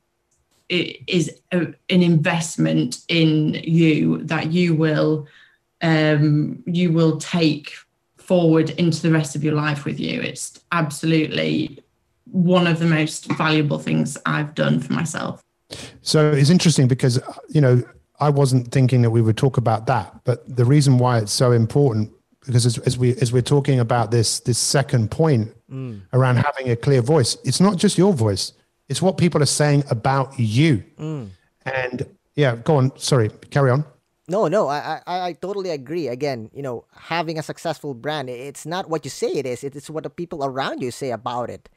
It 0.68 1.00
is 1.06 1.40
a, 1.50 1.60
an 1.88 2.02
investment 2.02 2.98
in 3.08 3.54
you 3.54 4.18
that 4.24 4.52
you 4.52 4.74
will 4.74 5.26
um, 5.80 6.62
you 6.66 6.92
will 6.92 7.16
take 7.16 7.72
forward 8.26 8.70
into 8.70 9.02
the 9.02 9.10
rest 9.10 9.36
of 9.36 9.44
your 9.44 9.54
life 9.54 9.84
with 9.84 10.00
you. 10.00 10.20
It's 10.20 10.60
absolutely 10.72 11.82
one 12.30 12.66
of 12.66 12.78
the 12.78 12.86
most 12.86 13.26
valuable 13.32 13.78
things 13.78 14.18
I've 14.26 14.54
done 14.54 14.80
for 14.80 14.92
myself. 14.92 15.42
So 16.02 16.30
it's 16.30 16.50
interesting 16.50 16.88
because 16.88 17.20
you 17.48 17.60
know 17.60 17.82
I 18.20 18.30
wasn't 18.30 18.72
thinking 18.72 19.02
that 19.02 19.10
we 19.10 19.22
would 19.22 19.36
talk 19.36 19.56
about 19.56 19.86
that, 19.86 20.20
but 20.24 20.56
the 20.56 20.64
reason 20.64 20.98
why 20.98 21.18
it's 21.18 21.32
so 21.32 21.52
important 21.52 22.12
because 22.46 22.64
as, 22.64 22.78
as 22.78 22.96
we 22.96 23.16
as 23.16 23.32
we're 23.32 23.42
talking 23.42 23.80
about 23.80 24.10
this 24.10 24.40
this 24.40 24.58
second 24.58 25.10
point 25.10 25.52
mm. 25.70 26.00
around 26.12 26.36
having 26.36 26.70
a 26.70 26.76
clear 26.76 27.02
voice, 27.02 27.36
it's 27.44 27.60
not 27.60 27.76
just 27.76 27.98
your 27.98 28.12
voice; 28.12 28.52
it's 28.88 29.02
what 29.02 29.18
people 29.18 29.42
are 29.42 29.46
saying 29.46 29.84
about 29.90 30.38
you. 30.38 30.84
Mm. 30.98 31.28
And 31.64 32.06
yeah, 32.36 32.56
go 32.56 32.76
on. 32.76 32.96
Sorry, 32.98 33.30
carry 33.50 33.70
on. 33.70 33.84
No, 34.28 34.48
no, 34.48 34.68
I, 34.68 35.00
I 35.06 35.20
I 35.28 35.32
totally 35.34 35.70
agree. 35.70 36.08
Again, 36.08 36.50
you 36.52 36.62
know, 36.62 36.84
having 36.94 37.38
a 37.38 37.42
successful 37.42 37.94
brand, 37.94 38.28
it's 38.28 38.66
not 38.66 38.88
what 38.88 39.04
you 39.04 39.10
say 39.10 39.32
it 39.32 39.46
is; 39.46 39.62
it's 39.62 39.88
what 39.88 40.02
the 40.02 40.10
people 40.10 40.44
around 40.44 40.82
you 40.82 40.90
say 40.90 41.12
about 41.12 41.48
it. 41.48 41.68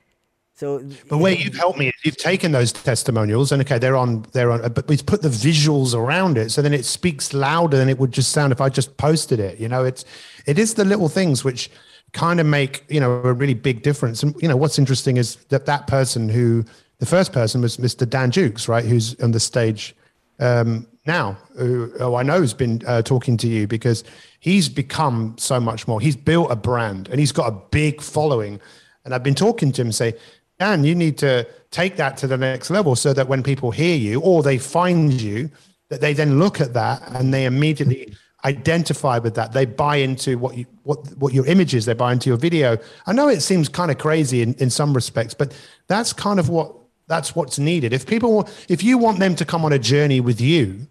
So, 0.59 0.83
but 1.07 1.19
where 1.19 1.31
you've 1.31 1.55
helped 1.55 1.79
me, 1.79 1.87
is 1.87 1.93
you've 2.03 2.17
taken 2.17 2.51
those 2.51 2.73
testimonials 2.73 3.53
and 3.53 3.61
okay, 3.61 3.77
they're 3.77 3.95
on, 3.95 4.25
they're 4.33 4.51
on, 4.51 4.73
but 4.73 4.89
we've 4.89 5.05
put 5.05 5.21
the 5.21 5.29
visuals 5.29 5.95
around 5.95 6.37
it, 6.37 6.49
so 6.49 6.61
then 6.61 6.73
it 6.73 6.83
speaks 6.83 7.33
louder 7.33 7.77
than 7.77 7.87
it 7.87 7.97
would 7.97 8.11
just 8.11 8.33
sound 8.33 8.51
if 8.51 8.59
I 8.59 8.67
just 8.67 8.97
posted 8.97 9.39
it. 9.39 9.57
You 9.57 9.69
know, 9.69 9.85
it's, 9.85 10.03
it 10.45 10.59
is 10.59 10.73
the 10.73 10.83
little 10.83 11.07
things 11.07 11.45
which 11.45 11.71
kind 12.11 12.41
of 12.41 12.45
make 12.45 12.83
you 12.89 12.99
know 12.99 13.21
a 13.23 13.31
really 13.31 13.53
big 13.53 13.83
difference. 13.83 14.21
And 14.21 14.35
you 14.41 14.49
know, 14.49 14.57
what's 14.57 14.77
interesting 14.77 15.15
is 15.15 15.37
that 15.47 15.65
that 15.67 15.87
person 15.87 16.27
who, 16.27 16.65
the 16.97 17.05
first 17.05 17.31
person 17.31 17.61
was 17.61 17.77
Mr. 17.77 18.09
Dan 18.09 18.29
Jukes, 18.29 18.67
right, 18.67 18.83
who's 18.83 19.17
on 19.21 19.31
the 19.31 19.39
stage 19.39 19.95
um, 20.39 20.85
now, 21.09 21.37
who, 21.57 21.91
oh, 21.99 22.13
I 22.13 22.23
know 22.23 22.39
has 22.39 22.53
been 22.53 22.83
uh, 22.85 23.01
talking 23.01 23.35
to 23.37 23.47
you 23.47 23.65
because 23.65 24.03
he's 24.39 24.69
become 24.69 25.35
so 25.39 25.59
much 25.59 25.87
more. 25.87 25.99
He's 25.99 26.15
built 26.15 26.51
a 26.51 26.55
brand 26.55 27.09
and 27.09 27.19
he's 27.19 27.31
got 27.31 27.47
a 27.47 27.57
big 27.71 27.99
following. 27.99 28.61
And 29.03 29.13
I've 29.13 29.23
been 29.23 29.33
talking 29.35 29.71
to 29.71 29.81
him, 29.81 29.91
say, 29.91 30.13
Dan, 30.59 30.83
you 30.83 30.93
need 30.93 31.17
to 31.17 31.47
take 31.71 31.95
that 31.95 32.15
to 32.17 32.27
the 32.27 32.37
next 32.37 32.69
level 32.69 32.95
so 32.95 33.11
that 33.13 33.27
when 33.27 33.41
people 33.41 33.71
hear 33.71 33.97
you 33.97 34.21
or 34.21 34.43
they 34.43 34.59
find 34.59 35.19
you, 35.19 35.49
that 35.89 35.99
they 35.99 36.13
then 36.13 36.37
look 36.37 36.61
at 36.61 36.73
that 36.73 37.01
and 37.15 37.33
they 37.33 37.45
immediately 37.45 38.15
identify 38.45 39.17
with 39.17 39.33
that. 39.35 39.51
They 39.51 39.65
buy 39.65 39.95
into 39.97 40.37
what 40.37 40.55
you 40.57 40.65
what 40.83 40.99
what 41.17 41.33
your 41.33 41.45
image 41.47 41.73
is, 41.73 41.85
they 41.85 41.93
buy 41.93 42.11
into 42.13 42.29
your 42.29 42.37
video. 42.37 42.77
I 43.07 43.13
know 43.13 43.27
it 43.29 43.41
seems 43.41 43.67
kind 43.67 43.89
of 43.89 43.97
crazy 43.97 44.41
in, 44.41 44.53
in 44.55 44.69
some 44.69 44.93
respects, 44.93 45.33
but 45.33 45.53
that's 45.87 46.13
kind 46.13 46.39
of 46.39 46.49
what 46.49 46.75
that's 47.07 47.35
what's 47.35 47.57
needed. 47.57 47.91
If 47.93 48.05
people 48.05 48.47
if 48.67 48.83
you 48.83 48.97
want 48.97 49.19
them 49.19 49.35
to 49.35 49.45
come 49.45 49.65
on 49.65 49.73
a 49.73 49.79
journey 49.79 50.21
with 50.21 50.39
you, 50.39 50.87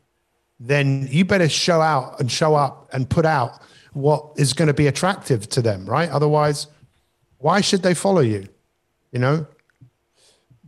then 0.61 1.09
you 1.11 1.25
better 1.25 1.49
show 1.49 1.81
out 1.81 2.21
and 2.21 2.31
show 2.31 2.55
up 2.55 2.89
and 2.93 3.09
put 3.09 3.25
out 3.25 3.61
what 3.93 4.33
is 4.37 4.53
going 4.53 4.69
to 4.69 4.75
be 4.75 4.87
attractive 4.87 5.49
to 5.51 5.63
them, 5.63 5.85
right? 5.87 6.11
Otherwise, 6.11 6.67
why 7.39 7.61
should 7.61 7.83
they 7.83 7.95
follow 7.95 8.21
you? 8.21 8.47
You 9.13 9.21
know, 9.21 9.47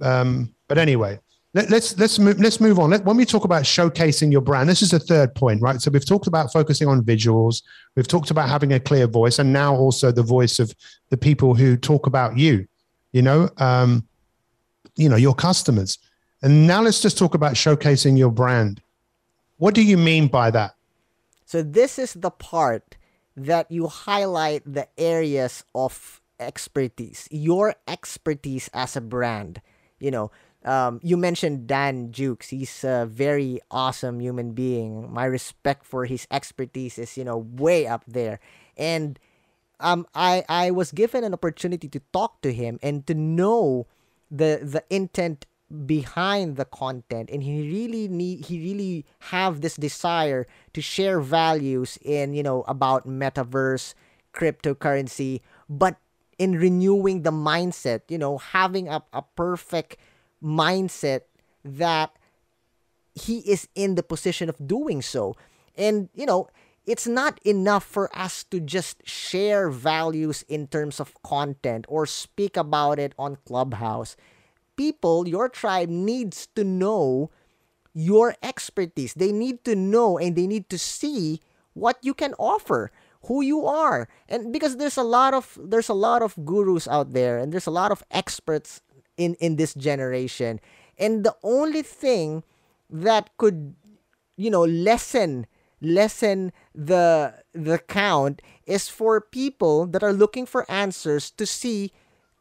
um, 0.01 0.55
but 0.69 0.79
anyway, 0.79 1.19
let, 1.53 1.65
us 1.65 1.71
let's 1.71 1.99
let's 1.99 2.19
move, 2.19 2.41
let's 2.41 2.61
move 2.61 2.79
on. 2.79 2.91
Let, 2.91 3.05
when 3.05 3.17
we 3.17 3.25
talk 3.25 3.45
about 3.45 3.65
showcasing 3.65 4.31
your 4.31 4.41
brand, 4.41 4.69
this 4.69 4.83
is 4.83 4.91
the 4.91 5.01
third 5.01 5.35
point, 5.35 5.61
right? 5.61 5.81
So 5.81 5.91
we've 5.91 6.07
talked 6.07 6.27
about 6.27 6.53
focusing 6.53 6.89
on 6.89 7.03
visuals, 7.03 7.63
we've 7.97 8.09
talked 8.09 8.31
about 8.31 8.49
having 8.49 8.73
a 8.73 8.81
clear 8.81 9.07
voice, 9.07 9.39
and 9.39 9.53
now 9.53 9.75
also 9.75 10.13
the 10.13 10.23
voice 10.23 10.59
of 10.59 10.75
the 11.11 11.17
people 11.17 11.55
who 11.55 11.77
talk 11.77 12.07
about 12.07 12.39
you. 12.39 12.67
You 13.13 13.23
know, 13.23 13.51
um, 13.59 14.07
you 14.97 15.09
know 15.09 15.17
your 15.17 15.35
customers. 15.35 15.99
And 16.43 16.67
now 16.67 16.81
let's 16.81 17.03
just 17.03 17.19
talk 17.19 17.35
about 17.35 17.55
showcasing 17.55 18.17
your 18.17 18.31
brand. 18.31 18.81
What 19.61 19.77
do 19.77 19.85
you 19.85 20.01
mean 20.01 20.29
by 20.33 20.51
that? 20.57 20.73
So 21.45 21.61
this 21.61 21.99
is 22.01 22.17
the 22.17 22.33
part 22.33 22.97
that 23.37 23.71
you 23.71 23.89
highlight 23.93 24.65
the 24.65 24.89
areas 24.97 25.65
of 25.75 26.23
expertise, 26.41 27.29
your 27.31 27.77
expertise 27.87 28.71
as 28.73 28.97
a 28.97 29.05
brand. 29.05 29.61
You 30.01 30.13
know, 30.13 30.31
um, 30.65 30.99
you 31.03 31.19
mentioned 31.19 31.67
Dan 31.67 32.11
Jukes. 32.11 32.49
He's 32.49 32.85
a 32.85 33.05
very 33.05 33.61
awesome 33.71 34.19
human 34.19 34.53
being. 34.57 35.13
My 35.13 35.27
respect 35.27 35.85
for 35.85 36.07
his 36.07 36.27
expertise 36.31 36.97
is, 36.97 37.19
you 37.19 37.25
know, 37.25 37.37
way 37.37 37.87
up 37.87 38.05
there. 38.09 38.41
And 38.79 39.21
um, 39.79 40.07
I 40.15 40.43
I 40.49 40.71
was 40.71 40.91
given 40.91 41.23
an 41.23 41.35
opportunity 41.35 41.89
to 41.89 42.01
talk 42.15 42.41
to 42.41 42.53
him 42.55 42.79
and 42.83 43.07
to 43.09 43.13
know 43.13 43.87
the 44.31 44.65
the 44.65 44.85
intent 44.89 45.45
behind 45.87 46.57
the 46.57 46.65
content 46.65 47.31
and 47.33 47.43
he 47.43 47.63
really 47.71 48.09
need 48.09 48.47
he 48.47 48.59
really 48.59 49.07
have 49.31 49.61
this 49.61 49.77
desire 49.77 50.47
to 50.73 50.83
share 50.83 51.21
values 51.21 51.97
in 52.03 52.35
you 52.35 52.43
know 52.43 52.63
about 52.67 53.07
metaverse 53.07 53.95
cryptocurrency 54.35 55.41
but 55.69 55.97
in 56.39 56.59
renewing 56.59 57.23
the 57.23 57.31
mindset 57.31 58.01
you 58.09 58.19
know 58.19 58.39
having 58.39 58.89
a, 58.89 59.01
a 59.13 59.23
perfect 59.37 59.97
mindset 60.43 61.23
that 61.65 62.17
he 63.15 63.39
is 63.41 63.69
in 63.75 63.95
the 63.95 64.03
position 64.03 64.49
of 64.49 64.57
doing 64.67 65.03
so. 65.03 65.37
And 65.77 66.09
you 66.15 66.27
know 66.27 66.49
it's 66.87 67.07
not 67.07 67.39
enough 67.45 67.85
for 67.85 68.11
us 68.17 68.43
to 68.45 68.59
just 68.59 69.07
share 69.07 69.69
values 69.71 70.45
in 70.49 70.67
terms 70.67 70.99
of 70.99 71.15
content 71.23 71.85
or 71.89 72.07
speak 72.07 72.57
about 72.57 72.99
it 72.99 73.15
on 73.19 73.37
clubhouse 73.47 74.17
people, 74.81 75.29
your 75.29 75.51
tribe 75.51 75.91
needs 75.91 76.49
to 76.57 76.65
know 76.65 77.29
your 77.93 78.35
expertise. 78.43 79.13
They 79.13 79.31
need 79.31 79.63
to 79.69 79.77
know 79.77 80.17
and 80.17 80.33
they 80.35 80.47
need 80.47 80.71
to 80.71 80.79
see 80.79 81.43
what 81.75 81.99
you 82.01 82.15
can 82.15 82.33
offer, 82.39 82.91
who 83.29 83.43
you 83.43 83.67
are. 83.67 84.09
And 84.27 84.55
because 84.55 84.79
there's 84.79 84.97
a 84.97 85.05
lot 85.05 85.35
of 85.35 85.59
there's 85.61 85.93
a 85.93 86.01
lot 86.09 86.23
of 86.23 86.33
gurus 86.47 86.89
out 86.89 87.13
there 87.13 87.37
and 87.37 87.53
there's 87.53 87.69
a 87.69 87.77
lot 87.77 87.93
of 87.93 88.03
experts 88.11 88.81
in 89.19 89.37
in 89.37 89.61
this 89.61 89.77
generation. 89.77 90.65
And 90.97 91.29
the 91.29 91.37
only 91.45 91.83
thing 91.83 92.43
that 92.89 93.37
could 93.37 93.77
you 94.41 94.49
know 94.49 94.65
lessen 94.65 95.45
lessen 95.85 96.57
the 96.73 97.37
the 97.53 97.77
count 97.85 98.41
is 98.65 98.89
for 98.89 99.21
people 99.21 99.85
that 99.93 100.01
are 100.03 100.17
looking 100.17 100.49
for 100.49 100.65
answers 100.73 101.29
to 101.37 101.45
see 101.45 101.93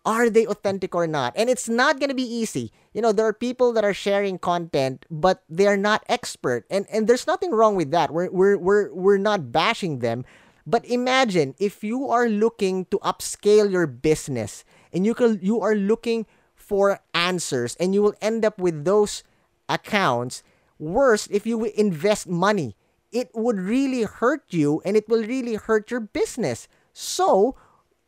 are 0.06 0.30
they 0.30 0.46
authentic 0.48 0.96
or 0.96 1.08
not? 1.08 1.34
And 1.36 1.50
it's 1.50 1.68
not 1.68 2.00
going 2.00 2.10
to 2.10 2.16
be 2.16 2.24
easy. 2.24 2.72
You 2.94 3.02
know, 3.02 3.12
there 3.12 3.26
are 3.26 3.34
people 3.34 3.74
that 3.74 3.84
are 3.84 3.94
sharing 3.94 4.40
content, 4.40 5.06
but 5.12 5.44
they're 5.50 5.78
not 5.78 6.04
expert. 6.08 6.66
And 6.70 6.88
and 6.92 7.08
there's 7.08 7.28
nothing 7.28 7.52
wrong 7.52 7.76
with 7.76 7.92
that. 7.92 8.12
We're 8.12 8.32
we're 8.32 8.58
we're 8.58 8.94
we're 8.94 9.18
not 9.18 9.52
bashing 9.52 10.00
them. 10.00 10.26
But 10.66 10.86
imagine 10.86 11.56
if 11.58 11.84
you 11.84 12.10
are 12.10 12.30
looking 12.30 12.86
to 12.94 13.00
upscale 13.00 13.72
your 13.72 13.88
business 13.88 14.64
and 14.94 15.06
you 15.06 15.14
can 15.14 15.40
you 15.42 15.62
are 15.62 15.76
looking 15.76 16.26
for 16.56 17.02
answers 17.14 17.76
and 17.80 17.94
you 17.94 18.04
will 18.04 18.16
end 18.22 18.46
up 18.46 18.60
with 18.60 18.86
those 18.86 19.24
accounts. 19.68 20.44
Worse, 20.78 21.28
if 21.28 21.46
you 21.46 21.66
invest 21.66 22.28
money, 22.28 22.76
it 23.12 23.32
would 23.34 23.60
really 23.60 24.04
hurt 24.04 24.46
you 24.50 24.82
and 24.86 24.96
it 24.96 25.10
will 25.10 25.24
really 25.24 25.56
hurt 25.56 25.92
your 25.92 26.00
business. 26.00 26.68
So, 26.94 27.56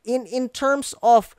in 0.04 0.26
in 0.26 0.48
terms 0.48 0.94
of 1.02 1.34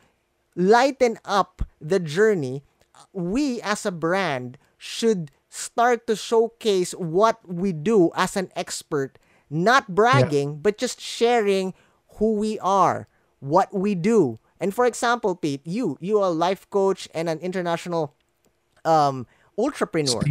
lighten 0.56 1.18
up 1.26 1.62
the 1.82 2.00
journey, 2.00 2.64
we 3.12 3.62
as 3.62 3.86
a 3.86 3.92
brand 3.92 4.58
should 4.78 5.32
start 5.50 6.08
to 6.08 6.16
showcase 6.16 6.94
what 6.94 7.38
we 7.48 7.72
do 7.72 8.12
as 8.16 8.36
an 8.36 8.50
expert, 8.56 9.20
not 9.50 9.94
bragging, 9.94 10.50
yeah. 10.50 10.60
but 10.62 10.78
just 10.78 11.00
sharing 11.00 11.74
who 12.18 12.34
we 12.34 12.58
are, 12.60 13.08
what 13.40 13.74
we 13.74 13.94
do. 13.96 14.40
And 14.60 14.74
for 14.74 14.86
example, 14.86 15.36
Pete, 15.36 15.62
you 15.66 15.98
you 16.00 16.20
are 16.20 16.30
a 16.30 16.34
life 16.34 16.70
coach 16.70 17.08
and 17.14 17.30
an 17.30 17.40
international 17.40 18.16
um 18.86 19.28
entrepreneur. 19.58 20.24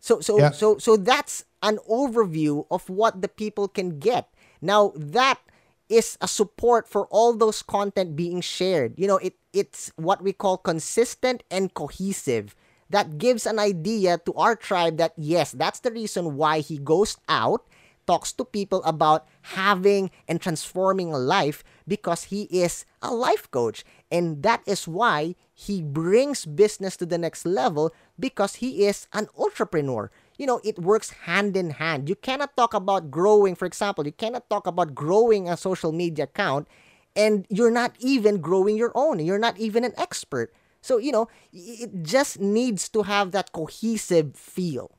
So 0.00 0.20
so 0.20 0.38
yeah. 0.38 0.50
so 0.50 0.76
so 0.78 0.96
that's 0.96 1.44
an 1.62 1.78
overview 1.88 2.66
of 2.70 2.88
what 2.90 3.22
the 3.22 3.28
people 3.28 3.68
can 3.68 3.98
get. 3.98 4.28
Now 4.60 4.92
that 4.96 5.40
is 5.88 6.16
a 6.20 6.28
support 6.28 6.88
for 6.88 7.06
all 7.08 7.36
those 7.36 7.62
content 7.62 8.16
being 8.16 8.40
shared. 8.40 8.94
You 8.96 9.06
know, 9.06 9.18
it 9.18 9.36
it's 9.52 9.92
what 9.96 10.22
we 10.22 10.32
call 10.32 10.58
consistent 10.58 11.42
and 11.50 11.72
cohesive. 11.74 12.54
That 12.90 13.18
gives 13.18 13.46
an 13.46 13.58
idea 13.58 14.18
to 14.26 14.32
our 14.34 14.56
tribe 14.56 14.98
that 14.98 15.12
yes, 15.16 15.52
that's 15.52 15.80
the 15.80 15.90
reason 15.90 16.36
why 16.36 16.60
he 16.60 16.78
goes 16.78 17.16
out, 17.28 17.66
talks 18.06 18.32
to 18.32 18.44
people 18.44 18.82
about 18.84 19.26
having 19.56 20.10
and 20.28 20.40
transforming 20.40 21.12
a 21.12 21.18
life 21.18 21.64
because 21.88 22.24
he 22.24 22.44
is 22.44 22.84
a 23.02 23.12
life 23.12 23.50
coach. 23.50 23.84
And 24.10 24.42
that 24.42 24.62
is 24.66 24.86
why 24.86 25.34
he 25.52 25.82
brings 25.82 26.44
business 26.44 26.96
to 26.98 27.06
the 27.06 27.18
next 27.18 27.46
level 27.46 27.92
because 28.18 28.56
he 28.56 28.86
is 28.86 29.08
an 29.12 29.28
entrepreneur 29.38 30.10
you 30.38 30.46
know, 30.46 30.60
it 30.64 30.78
works 30.78 31.10
hand 31.10 31.56
in 31.56 31.70
hand. 31.70 32.08
You 32.08 32.16
cannot 32.16 32.56
talk 32.56 32.74
about 32.74 33.10
growing, 33.10 33.54
for 33.54 33.66
example, 33.66 34.04
you 34.06 34.12
cannot 34.12 34.48
talk 34.50 34.66
about 34.66 34.94
growing 34.94 35.48
a 35.48 35.56
social 35.56 35.92
media 35.92 36.24
account 36.24 36.68
and 37.16 37.46
you're 37.48 37.70
not 37.70 37.94
even 37.98 38.40
growing 38.40 38.76
your 38.76 38.92
own. 38.94 39.20
You're 39.20 39.38
not 39.38 39.58
even 39.58 39.84
an 39.84 39.92
expert. 39.96 40.52
So, 40.80 40.98
you 40.98 41.12
know, 41.12 41.28
it 41.52 42.02
just 42.02 42.40
needs 42.40 42.88
to 42.90 43.02
have 43.02 43.32
that 43.32 43.52
cohesive 43.52 44.36
feel. 44.36 44.98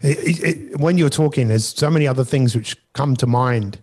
It, 0.00 0.42
it, 0.42 0.80
when 0.80 0.98
you're 0.98 1.08
talking, 1.08 1.48
there's 1.48 1.66
so 1.66 1.90
many 1.90 2.06
other 2.06 2.24
things 2.24 2.56
which 2.56 2.76
come 2.94 3.16
to 3.16 3.26
mind 3.26 3.82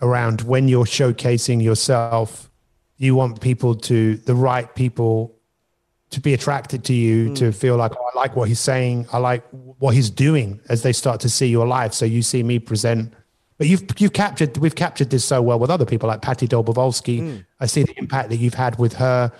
around 0.00 0.42
when 0.42 0.68
you're 0.68 0.84
showcasing 0.84 1.62
yourself. 1.62 2.50
You 2.96 3.14
want 3.14 3.40
people 3.40 3.74
to, 3.74 4.16
the 4.16 4.34
right 4.34 4.72
people 4.74 5.39
to 6.10 6.20
be 6.20 6.34
attracted 6.34 6.84
to 6.84 6.92
you, 6.92 7.30
mm. 7.30 7.36
to 7.36 7.52
feel 7.52 7.76
like, 7.76 7.92
oh, 7.96 8.10
I 8.14 8.18
like 8.18 8.36
what 8.36 8.48
he's 8.48 8.60
saying, 8.60 9.06
I 9.12 9.18
like 9.18 9.44
what 9.50 9.94
he's 9.94 10.10
doing 10.10 10.60
as 10.68 10.82
they 10.82 10.92
start 10.92 11.20
to 11.20 11.28
see 11.28 11.46
your 11.46 11.66
life. 11.66 11.94
So 11.94 12.04
you 12.04 12.22
see 12.22 12.42
me 12.42 12.58
present. 12.58 13.14
But 13.58 13.68
you've 13.68 13.84
you've 13.98 14.14
captured 14.14 14.56
we've 14.56 14.74
captured 14.74 15.10
this 15.10 15.24
so 15.24 15.42
well 15.42 15.58
with 15.58 15.70
other 15.70 15.84
people 15.84 16.08
like 16.08 16.22
Patti 16.22 16.48
Dobrowolski. 16.48 17.20
Mm. 17.20 17.44
I 17.60 17.66
see 17.66 17.82
the 17.82 17.96
impact 17.98 18.30
that 18.30 18.36
you've 18.36 18.54
had 18.54 18.78
with 18.78 18.94
her. 18.94 19.30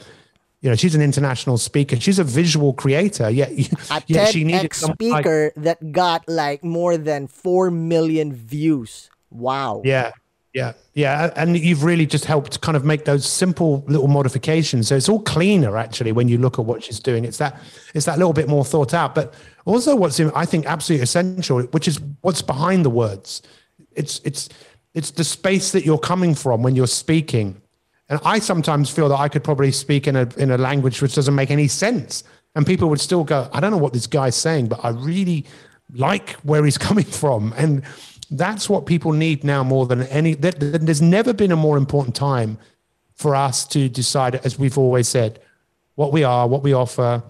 You 0.61 0.69
know, 0.69 0.77
she's 0.77 0.95
an 0.95 1.01
international 1.01 1.57
speaker. 1.57 1.97
She's 1.99 2.19
a 2.19 2.25
visual 2.25 2.75
creator. 2.75 3.31
Yet, 3.31 3.51
a 3.51 4.03
yet 4.07 4.33
she 4.33 4.45
needed 4.45 4.75
speaker 4.75 5.53
like, 5.57 5.65
that 5.65 5.93
got 5.93 6.29
like 6.29 6.63
more 6.63 6.99
than 6.99 7.29
four 7.29 7.71
million 7.71 8.35
views. 8.35 9.11
Wow. 9.31 9.81
Yeah, 9.87 10.11
yeah, 10.53 10.73
yeah, 10.95 11.33
and 11.37 11.57
you've 11.57 11.85
really 11.85 12.07
just 12.07 12.25
helped 12.25 12.61
kind 12.61 12.77
of 12.77 12.85
make 12.85 13.05
those 13.05 13.25
simple 13.25 13.85
little 13.87 14.09
modifications. 14.09 14.89
So 14.89 14.97
it's 14.97 15.09
all 15.09 15.23
cleaner 15.23 15.77
actually 15.77 16.11
when 16.11 16.27
you 16.27 16.39
look 16.39 16.59
at 16.59 16.65
what 16.65 16.83
she's 16.83 16.99
doing. 16.99 17.25
It's 17.25 17.39
that 17.39 17.61
it's 17.95 18.07
that 18.07 18.19
little 18.19 18.33
bit 18.33 18.49
more 18.49 18.65
thought 18.65 18.93
out. 18.93 19.15
But 19.15 19.33
also, 19.65 19.95
what's 19.95 20.19
I 20.19 20.45
think 20.45 20.67
absolutely 20.67 21.05
essential, 21.05 21.63
which 21.63 21.87
is 21.87 22.01
what's 22.23 22.43
behind 22.43 22.85
the 22.85 22.91
words. 22.91 23.43
It's 23.93 24.21
it's 24.25 24.49
it's 24.93 25.13
the 25.13 25.23
space 25.23 25.71
that 25.71 25.85
you're 25.85 25.99
coming 25.99 26.35
from 26.35 26.65
when 26.65 26.75
you're 26.75 26.89
speaking. 26.89 27.61
And 28.09 28.19
I 28.25 28.41
sometimes 28.41 28.91
feel 28.91 29.09
that 29.09 29.21
I 29.21 29.29
could 29.29 29.45
probably 29.45 29.71
speak 29.71 30.09
in 30.09 30.17
a 30.17 30.29
in 30.37 30.51
a 30.51 30.59
language 30.59 31.01
which 31.01 31.15
doesn't 31.15 31.35
make 31.35 31.53
any 31.53 31.69
sense, 31.69 32.25
and 32.57 32.67
people 32.67 32.89
would 32.89 33.01
still 33.01 33.23
go, 33.23 33.49
"I 33.53 33.61
don't 33.61 33.71
know 33.71 33.79
what 33.79 33.93
this 33.93 34.09
guy's 34.09 34.35
saying, 34.35 34.67
but 34.67 34.85
I 34.85 34.89
really 34.89 35.47
like 35.95 36.31
where 36.43 36.65
he's 36.65 36.79
coming 36.89 37.05
from." 37.05 37.55
And 37.57 37.85
that's 38.31 38.69
what 38.69 38.87
people 38.87 39.13
need 39.13 39.45
now 39.45 39.63
more 39.63 39.87
than 39.87 40.03
any. 40.05 40.35
That, 40.35 40.57
There's 40.61 41.03
never 41.03 41.33
been 41.33 41.53
a 41.53 41.57
more 41.57 41.77
important 41.77 42.15
time 42.15 42.59
for 43.15 43.35
us 43.35 43.67
to 43.69 43.89
decide, 43.89 44.37
as 44.37 44.59
we've 44.59 44.79
always 44.79 45.09
said, 45.09 45.41
what 45.97 46.13
we 46.13 46.25
are, 46.25 46.47
what 46.47 46.63
we 46.63 46.73
offer, 46.73 47.23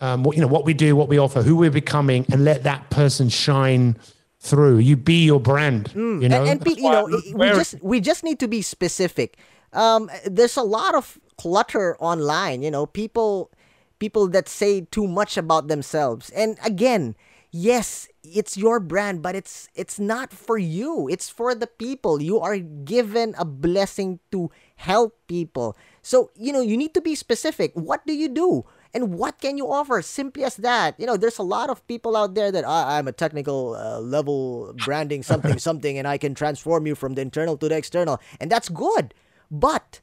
um, 0.00 0.22
what 0.22 0.36
you 0.36 0.42
know, 0.42 0.48
what 0.48 0.64
we 0.64 0.74
do, 0.74 0.94
what 0.94 1.08
we 1.08 1.18
offer, 1.18 1.42
who 1.42 1.56
we're 1.56 1.70
becoming, 1.70 2.26
and 2.30 2.44
let 2.44 2.62
that 2.64 2.90
person 2.90 3.28
shine 3.28 3.96
through. 4.40 4.78
You 4.78 4.96
be 4.96 5.24
your 5.24 5.40
brand. 5.40 5.90
Mm. 5.90 6.22
You 6.22 6.28
know, 6.28 6.44
and, 6.44 6.66
and 6.66 6.76
you 6.76 6.82
know, 6.82 7.20
we 7.34 7.48
just 7.48 7.82
we 7.82 8.00
just 8.00 8.22
need 8.22 8.38
to 8.40 8.48
be 8.48 8.62
specific. 8.62 9.38
Um, 9.72 10.10
there's 10.26 10.56
a 10.56 10.62
lot 10.62 10.94
of 10.94 11.18
clutter 11.38 11.96
online. 11.98 12.62
You 12.62 12.70
know, 12.70 12.86
people 12.86 13.50
people 13.98 14.28
that 14.28 14.48
say 14.48 14.82
too 14.82 15.06
much 15.06 15.36
about 15.36 15.68
themselves, 15.68 16.30
and 16.30 16.58
again 16.64 17.16
yes, 17.52 18.08
it's 18.22 18.56
your 18.56 18.78
brand, 18.78 19.20
but 19.20 19.34
it's 19.34 19.68
it's 19.74 19.98
not 19.98 20.32
for 20.32 20.56
you. 20.56 21.08
It's 21.10 21.28
for 21.28 21.54
the 21.54 21.66
people. 21.66 22.22
You 22.22 22.38
are 22.40 22.58
given 22.58 23.34
a 23.36 23.44
blessing 23.44 24.20
to 24.30 24.50
help 24.76 25.18
people. 25.26 25.76
So, 26.02 26.30
you 26.34 26.52
know, 26.52 26.60
you 26.60 26.76
need 26.76 26.94
to 26.94 27.00
be 27.00 27.14
specific. 27.14 27.72
What 27.74 28.06
do 28.06 28.12
you 28.12 28.28
do? 28.28 28.64
And 28.94 29.14
what 29.14 29.40
can 29.40 29.56
you 29.56 29.70
offer? 29.70 30.02
Simply 30.02 30.44
as 30.44 30.56
that. 30.56 30.98
You 31.00 31.06
know, 31.06 31.16
there's 31.16 31.38
a 31.38 31.46
lot 31.46 31.70
of 31.70 31.86
people 31.86 32.16
out 32.16 32.34
there 32.34 32.52
that 32.52 32.64
ah, 32.64 32.94
I'm 32.94 33.08
a 33.08 33.12
technical 33.12 33.74
uh, 33.74 34.00
level 34.00 34.74
branding 34.84 35.22
something 35.22 35.58
something 35.62 35.98
and 35.98 36.06
I 36.06 36.18
can 36.18 36.34
transform 36.34 36.86
you 36.86 36.94
from 36.94 37.14
the 37.14 37.22
internal 37.22 37.56
to 37.58 37.68
the 37.68 37.76
external. 37.76 38.20
And 38.38 38.50
that's 38.50 38.68
good. 38.68 39.14
But 39.50 40.00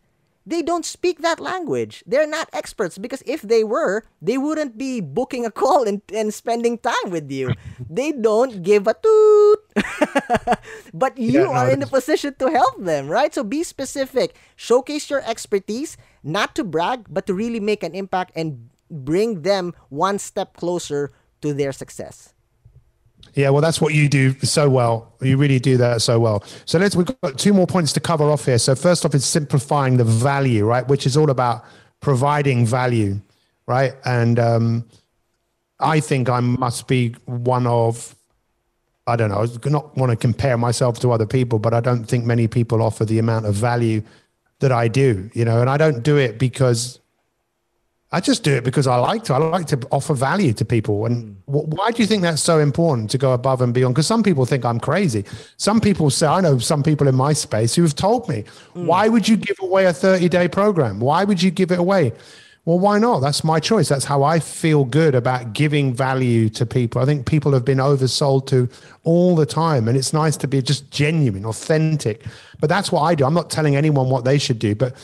they 0.49 0.65
don't 0.65 0.85
speak 0.85 1.21
that 1.21 1.39
language. 1.39 2.03
They're 2.07 2.27
not 2.27 2.49
experts 2.53 2.97
because 2.97 3.21
if 3.25 3.41
they 3.45 3.63
were, 3.63 4.03
they 4.21 4.37
wouldn't 4.37 4.77
be 4.77 4.99
booking 4.99 5.45
a 5.45 5.51
call 5.51 5.87
and, 5.87 6.01
and 6.09 6.33
spending 6.33 6.79
time 6.79 7.13
with 7.13 7.29
you. 7.29 7.53
they 7.89 8.11
don't 8.11 8.63
give 8.63 8.87
a 8.87 8.95
toot. 8.97 9.59
but 10.93 11.17
you 11.17 11.45
yeah, 11.45 11.53
are 11.53 11.69
in 11.69 11.83
a 11.83 11.87
position 11.87 12.33
to 12.39 12.49
help 12.49 12.81
them, 12.81 13.07
right? 13.07 13.33
So 13.33 13.43
be 13.43 13.61
specific. 13.61 14.35
Showcase 14.55 15.09
your 15.09 15.21
expertise, 15.21 15.97
not 16.23 16.55
to 16.55 16.63
brag, 16.63 17.05
but 17.09 17.27
to 17.27 17.33
really 17.33 17.59
make 17.59 17.83
an 17.83 17.93
impact 17.93 18.33
and 18.35 18.69
bring 18.89 19.43
them 19.43 19.73
one 19.89 20.17
step 20.17 20.57
closer 20.57 21.13
to 21.41 21.53
their 21.53 21.71
success. 21.71 22.33
Yeah, 23.35 23.49
well, 23.49 23.61
that's 23.61 23.79
what 23.79 23.93
you 23.93 24.09
do 24.09 24.37
so 24.39 24.69
well. 24.69 25.13
You 25.21 25.37
really 25.37 25.59
do 25.59 25.77
that 25.77 26.01
so 26.01 26.19
well. 26.19 26.43
So 26.65 26.79
let's 26.79 26.95
we've 26.95 27.07
got 27.21 27.37
two 27.37 27.53
more 27.53 27.67
points 27.67 27.93
to 27.93 27.99
cover 27.99 28.25
off 28.25 28.45
here. 28.45 28.57
So 28.57 28.75
first 28.75 29.05
off 29.05 29.13
is 29.15 29.25
simplifying 29.25 29.97
the 29.97 30.03
value, 30.03 30.65
right, 30.65 30.87
which 30.87 31.05
is 31.05 31.15
all 31.17 31.29
about 31.29 31.63
providing 31.99 32.65
value, 32.65 33.19
right? 33.67 33.93
And 34.05 34.39
um, 34.39 34.85
I 35.79 35.99
think 35.99 36.29
I 36.29 36.39
must 36.39 36.87
be 36.87 37.15
one 37.25 37.67
of 37.67 38.15
I 39.07 39.15
don't 39.15 39.31
know. 39.31 39.43
I 39.43 39.69
not 39.69 39.97
want 39.97 40.11
to 40.11 40.15
compare 40.15 40.55
myself 40.57 40.99
to 40.99 41.11
other 41.11 41.25
people, 41.25 41.57
but 41.57 41.73
I 41.73 41.79
don't 41.79 42.05
think 42.05 42.25
many 42.25 42.47
people 42.47 42.83
offer 42.83 43.05
the 43.05 43.17
amount 43.17 43.47
of 43.47 43.55
value 43.55 44.03
that 44.59 44.71
I 44.71 44.87
do. 44.87 45.31
You 45.33 45.45
know, 45.45 45.61
and 45.61 45.69
I 45.69 45.77
don't 45.77 46.03
do 46.03 46.17
it 46.17 46.37
because 46.37 46.99
I 48.11 48.19
just 48.19 48.43
do 48.43 48.55
it 48.55 48.63
because 48.63 48.87
I 48.87 48.95
like 48.95 49.23
to. 49.25 49.35
I 49.35 49.37
like 49.37 49.67
to 49.67 49.79
offer 49.91 50.15
value 50.15 50.51
to 50.53 50.65
people. 50.65 51.05
And 51.05 51.35
mm. 51.47 51.67
why 51.67 51.91
do 51.91 52.01
you 52.01 52.07
think 52.07 52.23
that's 52.23 52.41
so 52.41 52.57
important 52.57 53.11
to 53.11 53.19
go 53.19 53.33
above 53.33 53.61
and 53.61 53.71
beyond? 53.71 53.93
Because 53.93 54.07
some 54.07 54.23
people 54.23 54.45
think 54.45 54.65
I'm 54.65 54.79
crazy. 54.79 55.25
Some 55.57 55.79
people 55.79 56.09
say, 56.09 56.25
I 56.25 56.41
know 56.41 56.57
some 56.57 56.81
people 56.81 57.07
in 57.07 57.13
my 57.13 57.33
space 57.33 57.75
who 57.75 57.83
have 57.83 57.95
told 57.95 58.27
me, 58.27 58.45
mm. 58.73 58.85
why 58.85 59.09
would 59.09 59.27
you 59.27 59.37
give 59.37 59.57
away 59.61 59.85
a 59.85 59.93
30 59.93 60.27
day 60.27 60.47
program? 60.47 60.99
Why 60.99 61.23
would 61.23 61.41
you 61.41 61.51
give 61.51 61.71
it 61.71 61.77
away? 61.79 62.13
Well, 62.65 62.79
why 62.79 62.99
not? 62.99 63.19
That's 63.19 63.43
my 63.43 63.59
choice. 63.59 63.89
That's 63.89 64.05
how 64.05 64.23
I 64.23 64.39
feel 64.39 64.85
good 64.85 65.15
about 65.15 65.53
giving 65.53 65.93
value 65.93 66.49
to 66.49 66.65
people. 66.65 67.01
I 67.01 67.05
think 67.05 67.25
people 67.25 67.51
have 67.53 67.65
been 67.65 67.77
oversold 67.77 68.47
to 68.47 68.69
all 69.03 69.35
the 69.35 69.45
time. 69.45 69.87
And 69.87 69.95
it's 69.95 70.13
nice 70.13 70.35
to 70.37 70.47
be 70.47 70.61
just 70.61 70.91
genuine, 70.91 71.45
authentic. 71.45 72.25
But 72.59 72.69
that's 72.69 72.91
what 72.91 73.01
I 73.01 73.15
do. 73.15 73.25
I'm 73.25 73.33
not 73.33 73.49
telling 73.49 73.75
anyone 73.75 74.09
what 74.09 74.25
they 74.25 74.37
should 74.37 74.59
do. 74.59 74.75
But 74.75 74.95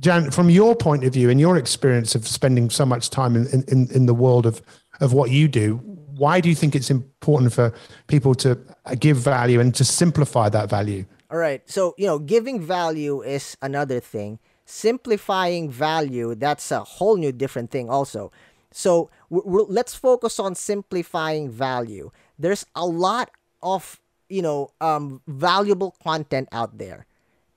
Jan, 0.00 0.30
from 0.30 0.48
your 0.48 0.76
point 0.76 1.04
of 1.04 1.12
view 1.12 1.28
and 1.28 1.40
your 1.40 1.56
experience 1.56 2.14
of 2.14 2.26
spending 2.26 2.70
so 2.70 2.86
much 2.86 3.10
time 3.10 3.34
in, 3.36 3.64
in, 3.66 3.88
in 3.90 4.06
the 4.06 4.14
world 4.14 4.46
of, 4.46 4.62
of 5.00 5.12
what 5.12 5.30
you 5.30 5.48
do, 5.48 5.76
why 6.16 6.40
do 6.40 6.48
you 6.48 6.54
think 6.54 6.74
it's 6.74 6.90
important 6.90 7.52
for 7.52 7.72
people 8.06 8.34
to 8.36 8.58
give 8.98 9.16
value 9.16 9.60
and 9.60 9.74
to 9.74 9.84
simplify 9.84 10.48
that 10.48 10.70
value? 10.70 11.04
All 11.30 11.38
right. 11.38 11.62
So, 11.68 11.94
you 11.98 12.06
know, 12.06 12.18
giving 12.18 12.60
value 12.60 13.22
is 13.22 13.56
another 13.60 14.00
thing. 14.00 14.38
Simplifying 14.64 15.70
value, 15.70 16.34
that's 16.34 16.70
a 16.70 16.80
whole 16.80 17.16
new 17.16 17.32
different 17.32 17.70
thing 17.70 17.88
also. 17.90 18.30
So, 18.70 19.10
let's 19.30 19.94
focus 19.94 20.38
on 20.38 20.54
simplifying 20.54 21.50
value. 21.50 22.10
There's 22.38 22.66
a 22.74 22.86
lot 22.86 23.30
of, 23.62 23.98
you 24.28 24.42
know, 24.42 24.70
um, 24.80 25.22
valuable 25.26 25.96
content 26.02 26.48
out 26.52 26.76
there. 26.78 27.06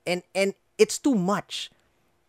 And 0.06 0.22
and 0.34 0.54
it's 0.78 0.98
too 0.98 1.14
much 1.14 1.70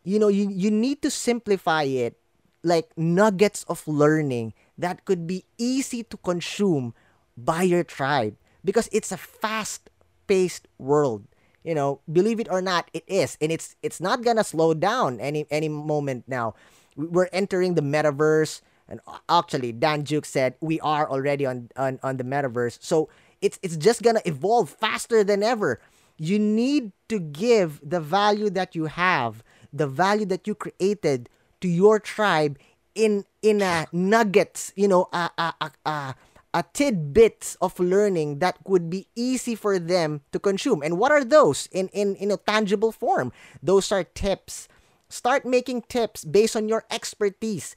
you 0.04 0.20
know 0.20 0.28
you, 0.28 0.50
you 0.50 0.72
need 0.72 1.02
to 1.02 1.10
simplify 1.10 1.84
it 1.84 2.18
like 2.64 2.92
nuggets 2.98 3.64
of 3.68 3.86
learning 3.88 4.54
that 4.78 5.06
could 5.06 5.28
be 5.28 5.44
easy 5.58 6.04
to 6.04 6.18
consume 6.18 6.94
by 7.36 7.62
your 7.64 7.84
tribe. 7.84 8.36
Because 8.64 8.88
it's 8.94 9.12
a 9.12 9.18
fast 9.18 9.90
paced 10.26 10.70
world 10.80 11.28
you 11.64 11.74
know 11.74 12.00
believe 12.12 12.40
it 12.40 12.48
or 12.52 12.62
not 12.62 12.92
it 12.94 13.04
is. 13.08 13.38
And 13.42 13.52
it's 13.52 13.76
it's 13.82 14.00
not 14.00 14.22
gonna 14.24 14.44
slow 14.44 14.74
down 14.74 15.20
any 15.20 15.48
any 15.50 15.70
moment 15.70 16.26
now. 16.28 16.56
We're 16.96 17.32
entering 17.34 17.74
the 17.76 17.82
metaverse 17.82 18.62
and 18.88 19.00
actually 19.30 19.72
dan 19.72 20.04
juke 20.04 20.26
said 20.26 20.56
we 20.60 20.80
are 20.82 21.10
already 21.10 21.46
on 21.46 21.70
on, 21.76 22.00
on 22.04 22.18
the 22.18 22.24
metaverse. 22.24 22.78
So 22.82 23.10
it's 23.42 23.58
it's 23.64 23.78
just 23.78 24.04
gonna 24.04 24.22
evolve 24.26 24.70
faster 24.70 25.24
than 25.24 25.42
ever. 25.42 25.80
You 26.18 26.38
need 26.38 26.92
to 27.10 27.20
give 27.20 27.82
the 27.82 28.00
value 28.00 28.50
that 28.52 28.76
you 28.76 28.86
have 28.86 29.44
the 29.74 29.88
value 29.88 30.26
that 30.28 30.48
you 30.48 30.56
created 30.56 31.28
to 31.62 31.68
your 31.68 32.00
tribe 32.00 32.58
in 32.96 33.26
in 33.42 33.62
a 33.62 33.88
nuggets, 33.92 34.72
you 34.76 34.88
know, 34.88 35.10
a 35.12 35.30
a 35.38 35.54
a, 35.60 35.72
a, 35.86 36.16
a 36.54 36.64
tidbits 36.74 37.58
of 37.62 37.80
learning 37.80 38.40
that 38.40 38.58
would 38.68 38.90
be 38.90 39.08
easy 39.16 39.56
for 39.56 39.80
them 39.80 40.22
to 40.32 40.40
consume. 40.40 40.84
And 40.84 40.98
what 41.00 41.12
are 41.12 41.26
those 41.26 41.68
in 41.72 41.90
in 41.90 42.16
in 42.16 42.30
a 42.32 42.38
tangible 42.38 42.92
form? 42.92 43.34
Those 43.62 43.92
are 43.92 44.04
tips. 44.04 44.68
Start 45.10 45.46
making 45.46 45.84
tips 45.90 46.26
based 46.26 46.56
on 46.56 46.70
your 46.70 46.86
expertise. 46.90 47.76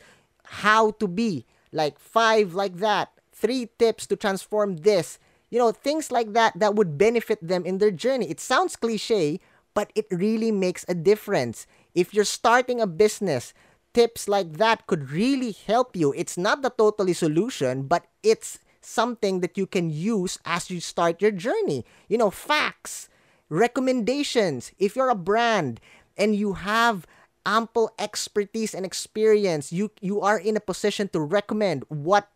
How 0.64 0.92
to 1.02 1.08
be 1.08 1.44
like 1.72 1.98
five 1.98 2.54
like 2.54 2.78
that, 2.78 3.10
three 3.32 3.68
tips 3.78 4.06
to 4.08 4.16
transform 4.16 4.78
this. 4.84 5.18
You 5.50 5.58
know, 5.58 5.70
things 5.72 6.10
like 6.10 6.32
that 6.34 6.58
that 6.58 6.74
would 6.74 6.98
benefit 6.98 7.38
them 7.40 7.64
in 7.64 7.78
their 7.78 7.90
journey. 7.90 8.28
It 8.28 8.40
sounds 8.40 8.76
cliche, 8.76 9.40
but 9.74 9.92
it 9.94 10.06
really 10.10 10.50
makes 10.50 10.84
a 10.88 10.94
difference. 10.94 11.66
If 11.96 12.12
you're 12.12 12.28
starting 12.28 12.78
a 12.78 12.86
business, 12.86 13.54
tips 13.96 14.28
like 14.28 14.60
that 14.60 14.86
could 14.86 15.10
really 15.10 15.56
help 15.56 15.96
you. 15.96 16.12
It's 16.12 16.36
not 16.36 16.60
the 16.60 16.68
totally 16.68 17.16
solution, 17.16 17.88
but 17.88 18.04
it's 18.22 18.60
something 18.84 19.40
that 19.40 19.56
you 19.56 19.66
can 19.66 19.88
use 19.88 20.38
as 20.44 20.68
you 20.68 20.78
start 20.84 21.24
your 21.24 21.32
journey. 21.32 21.88
You 22.06 22.18
know, 22.20 22.30
facts, 22.30 23.08
recommendations. 23.48 24.76
If 24.78 24.94
you're 24.94 25.08
a 25.08 25.16
brand 25.16 25.80
and 26.20 26.36
you 26.36 26.60
have 26.60 27.08
ample 27.46 27.88
expertise 27.98 28.74
and 28.74 28.84
experience, 28.84 29.72
you 29.72 29.90
you 30.04 30.20
are 30.20 30.36
in 30.36 30.56
a 30.56 30.60
position 30.60 31.08
to 31.16 31.20
recommend 31.24 31.88
what 31.88 32.28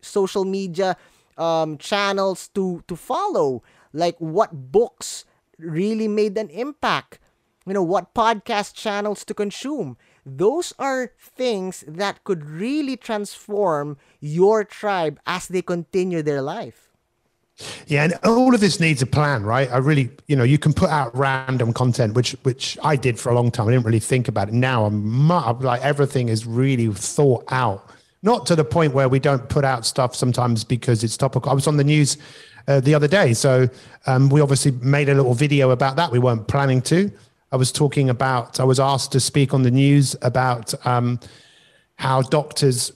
social 0.00 0.46
media 0.46 0.94
um, 1.36 1.74
channels 1.82 2.46
to 2.54 2.86
to 2.86 2.94
follow, 2.94 3.66
like 3.90 4.14
what 4.22 4.70
books 4.70 5.26
really 5.58 6.06
made 6.06 6.38
an 6.38 6.48
impact 6.54 7.18
you 7.68 7.74
know, 7.74 7.82
what 7.82 8.14
podcast 8.14 8.74
channels 8.74 9.24
to 9.26 9.34
consume. 9.34 9.96
Those 10.24 10.74
are 10.78 11.12
things 11.18 11.84
that 11.86 12.24
could 12.24 12.44
really 12.44 12.96
transform 12.96 13.96
your 14.20 14.64
tribe 14.64 15.20
as 15.26 15.48
they 15.48 15.62
continue 15.62 16.22
their 16.22 16.42
life. 16.42 16.88
Yeah, 17.86 18.04
and 18.04 18.14
all 18.24 18.54
of 18.54 18.60
this 18.60 18.78
needs 18.78 19.02
a 19.02 19.06
plan, 19.06 19.42
right? 19.42 19.70
I 19.72 19.78
really, 19.78 20.10
you 20.28 20.36
know, 20.36 20.44
you 20.44 20.58
can 20.58 20.72
put 20.72 20.90
out 20.90 21.16
random 21.16 21.72
content, 21.72 22.14
which 22.14 22.32
which 22.42 22.78
I 22.84 22.94
did 22.94 23.18
for 23.18 23.30
a 23.30 23.34
long 23.34 23.50
time. 23.50 23.68
I 23.68 23.72
didn't 23.72 23.84
really 23.84 23.98
think 23.98 24.28
about 24.28 24.48
it. 24.48 24.54
Now 24.54 24.84
I'm, 24.84 25.28
like 25.28 25.82
everything 25.82 26.28
is 26.28 26.46
really 26.46 26.92
thought 26.92 27.44
out. 27.48 27.90
Not 28.22 28.46
to 28.46 28.56
the 28.56 28.64
point 28.64 28.94
where 28.94 29.08
we 29.08 29.18
don't 29.18 29.48
put 29.48 29.64
out 29.64 29.86
stuff 29.86 30.14
sometimes 30.14 30.64
because 30.64 31.02
it's 31.02 31.16
topical. 31.16 31.50
I 31.50 31.54
was 31.54 31.66
on 31.66 31.76
the 31.76 31.84
news 31.84 32.16
uh, 32.68 32.80
the 32.80 32.94
other 32.94 33.08
day, 33.08 33.34
so 33.34 33.68
um, 34.06 34.28
we 34.28 34.40
obviously 34.40 34.72
made 34.72 35.08
a 35.08 35.14
little 35.14 35.34
video 35.34 35.70
about 35.70 35.96
that. 35.96 36.12
We 36.12 36.18
weren't 36.18 36.46
planning 36.46 36.82
to, 36.82 37.10
I 37.50 37.56
was 37.56 37.72
talking 37.72 38.10
about, 38.10 38.60
I 38.60 38.64
was 38.64 38.78
asked 38.78 39.12
to 39.12 39.20
speak 39.20 39.54
on 39.54 39.62
the 39.62 39.70
news 39.70 40.14
about 40.22 40.74
um, 40.86 41.18
how 41.96 42.22
doctors 42.22 42.92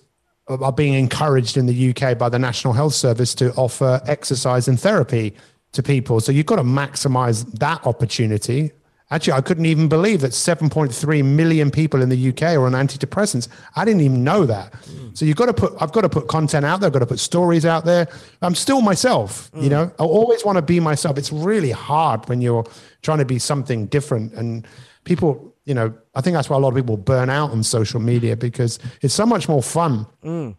are 0.49 0.73
being 0.73 0.95
encouraged 0.95 1.57
in 1.57 1.67
the 1.67 1.91
UK 1.91 2.19
by 2.19 2.29
the 2.29 2.39
National 2.39 2.73
Health 2.73 2.95
Service 2.95 3.35
to 3.37 3.53
offer 3.55 4.01
exercise 4.07 4.69
and 4.69 4.79
therapy 4.79 5.35
to 5.73 5.83
people. 5.83 6.21
So 6.21 6.33
you've 6.33 6.47
got 6.47 6.57
to 6.57 6.63
maximize 6.63 7.51
that 7.59 7.87
opportunity. 7.87 8.73
Actually, 9.13 9.35
I 9.35 9.43
couldn't 9.43 9.67
even 9.67 9.89
believe 9.89 10.23
that 10.23 10.33
7.3 10.33 11.23
million 11.23 11.71
people 11.71 12.01
in 12.01 12.09
the 12.09 12.31
UK 12.31 12.43
are 12.55 12.65
on 12.65 12.73
antidepressants. 12.73 13.47
I 13.77 13.85
didn't 13.85 14.01
even 14.01 14.25
know 14.25 14.47
that. 14.47 14.73
Mm. 14.73 15.17
So 15.17 15.27
you've 15.27 15.37
got 15.37 15.47
to 15.47 15.53
put, 15.53 15.75
I've 15.83 15.93
got 15.93 16.01
to 16.01 16.09
put 16.09 16.29
content 16.29 16.65
out 16.65 16.81
there. 16.81 16.87
I've 16.87 16.95
got 16.95 17.01
to 17.01 17.07
put 17.07 17.19
stories 17.19 17.67
out 17.67 17.85
there. 17.85 18.09
I'm 18.41 18.55
still 18.55 18.81
myself, 18.81 19.51
mm. 19.53 19.65
you 19.65 19.69
know, 19.69 19.93
I 20.01 20.03
always 20.03 20.47
want 20.47 20.57
to 20.57 20.63
be 20.63 20.81
myself. 20.81 21.19
It's 21.19 21.31
really 21.31 21.73
hard 21.73 22.27
when 22.31 22.41
you're 22.41 22.65
trying 23.03 23.19
to 23.19 23.27
be 23.27 23.39
something 23.39 23.85
different. 23.87 24.33
And 24.33 24.67
people, 25.05 25.55
you 25.67 25.75
know, 25.75 25.93
I 26.15 26.23
think 26.23 26.33
that's 26.33 26.49
why 26.49 26.57
a 26.57 26.61
lot 26.61 26.71
of 26.71 26.77
people 26.77 26.97
burn 26.97 27.29
out 27.29 27.51
on 27.51 27.63
social 27.63 28.01
media 28.01 28.35
because 28.35 28.79
it's 29.03 29.13
so 29.13 29.27
much 29.27 29.47
more 29.47 29.63
fun. 29.63 30.07
Mm. 30.25 30.57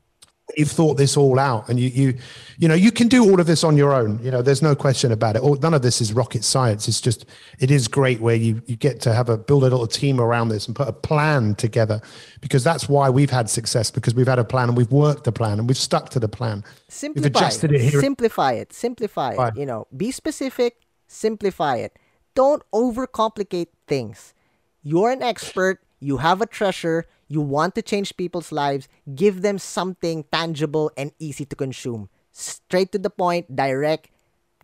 You've 0.57 0.71
thought 0.71 0.97
this 0.97 1.15
all 1.15 1.39
out, 1.39 1.69
and 1.69 1.79
you, 1.79 1.87
you, 1.89 2.17
you 2.57 2.67
know, 2.67 2.73
you 2.73 2.91
can 2.91 3.07
do 3.07 3.23
all 3.23 3.39
of 3.39 3.47
this 3.47 3.63
on 3.63 3.77
your 3.77 3.93
own. 3.93 4.19
You 4.21 4.29
know, 4.29 4.41
there's 4.41 4.61
no 4.61 4.75
question 4.75 5.11
about 5.11 5.37
it. 5.37 5.41
All, 5.41 5.55
none 5.55 5.73
of 5.73 5.81
this 5.81 6.01
is 6.01 6.11
rocket 6.11 6.43
science. 6.43 6.87
It's 6.87 6.99
just, 6.99 7.25
it 7.59 7.71
is 7.71 7.87
great 7.87 8.19
where 8.19 8.35
you 8.35 8.61
you 8.65 8.75
get 8.75 8.99
to 9.01 9.13
have 9.13 9.29
a 9.29 9.37
build 9.37 9.63
a 9.63 9.67
little 9.67 9.87
team 9.87 10.19
around 10.19 10.49
this 10.49 10.67
and 10.67 10.75
put 10.75 10.87
a 10.87 10.93
plan 10.93 11.55
together, 11.55 12.01
because 12.41 12.63
that's 12.63 12.89
why 12.89 13.09
we've 13.09 13.29
had 13.29 13.49
success 13.49 13.89
because 13.89 14.13
we've 14.13 14.27
had 14.27 14.39
a 14.39 14.43
plan 14.43 14.67
and 14.67 14.77
we've 14.77 14.91
worked 14.91 15.23
the 15.23 15.31
plan 15.31 15.59
and 15.59 15.67
we've 15.69 15.77
stuck 15.77 16.09
to 16.09 16.19
the 16.19 16.27
plan. 16.27 16.63
Simplify, 16.89 17.47
it, 17.47 17.91
simplify 18.01 18.51
it, 18.51 18.73
simplify 18.73 19.33
it. 19.33 19.57
You 19.57 19.65
know, 19.65 19.87
be 19.95 20.11
specific, 20.11 20.81
simplify 21.07 21.77
it 21.77 21.97
don't 22.35 22.63
overcomplicate 22.71 23.67
things. 23.87 24.33
You're 24.81 25.11
an 25.11 25.23
expert, 25.23 25.79
you 25.99 26.17
have 26.17 26.41
a 26.41 26.45
treasure, 26.45 27.05
you 27.33 27.41
want 27.41 27.73
to 27.73 27.81
change 27.81 28.15
people's 28.15 28.51
lives, 28.51 28.87
give 29.15 29.41
them 29.41 29.57
something 29.57 30.23
tangible 30.31 30.91
and 30.95 31.11
easy 31.17 31.45
to 31.45 31.55
consume. 31.55 32.07
Straight 32.31 32.91
to 32.91 32.99
the 32.99 33.09
point, 33.09 33.55
direct, 33.55 34.09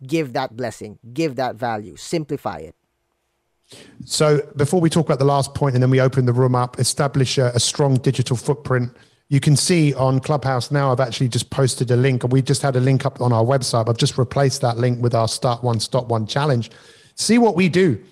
give 0.06 0.32
that 0.34 0.56
blessing, 0.56 0.98
give 1.12 1.34
that 1.34 1.56
value, 1.56 1.96
simplify 1.96 2.58
it. 2.58 2.76
So 4.04 4.40
before 4.56 4.80
we 4.80 4.88
talk 4.88 5.06
about 5.06 5.18
the 5.18 5.24
last 5.24 5.54
point 5.54 5.74
and 5.74 5.82
then 5.82 5.90
we 5.90 6.00
open 6.00 6.26
the 6.26 6.32
room 6.32 6.54
up, 6.54 6.78
establish 6.78 7.38
a, 7.38 7.46
a, 7.54 7.60
strong 7.60 7.96
digital 7.96 8.36
footprint. 8.36 8.96
You 9.28 9.40
can 9.40 9.56
see 9.56 9.94
on 9.94 10.20
Clubhouse 10.20 10.70
now, 10.70 10.90
I've 10.90 11.00
actually 11.00 11.28
just 11.28 11.50
posted 11.50 11.90
a 11.90 11.96
link 11.96 12.24
and 12.24 12.32
we 12.32 12.42
just 12.42 12.62
had 12.62 12.74
a 12.74 12.80
link 12.80 13.04
up 13.06 13.20
on 13.20 13.32
our 13.32 13.44
website. 13.44 13.88
I've 13.88 13.96
just 13.96 14.18
replaced 14.18 14.60
that 14.62 14.76
link 14.76 15.00
with 15.00 15.14
our 15.14 15.28
Start 15.28 15.62
One, 15.62 15.78
Stop 15.78 16.06
One 16.08 16.26
challenge. 16.26 16.70
See 17.14 17.38
what 17.38 17.54
we 17.54 17.68
do 17.68 18.02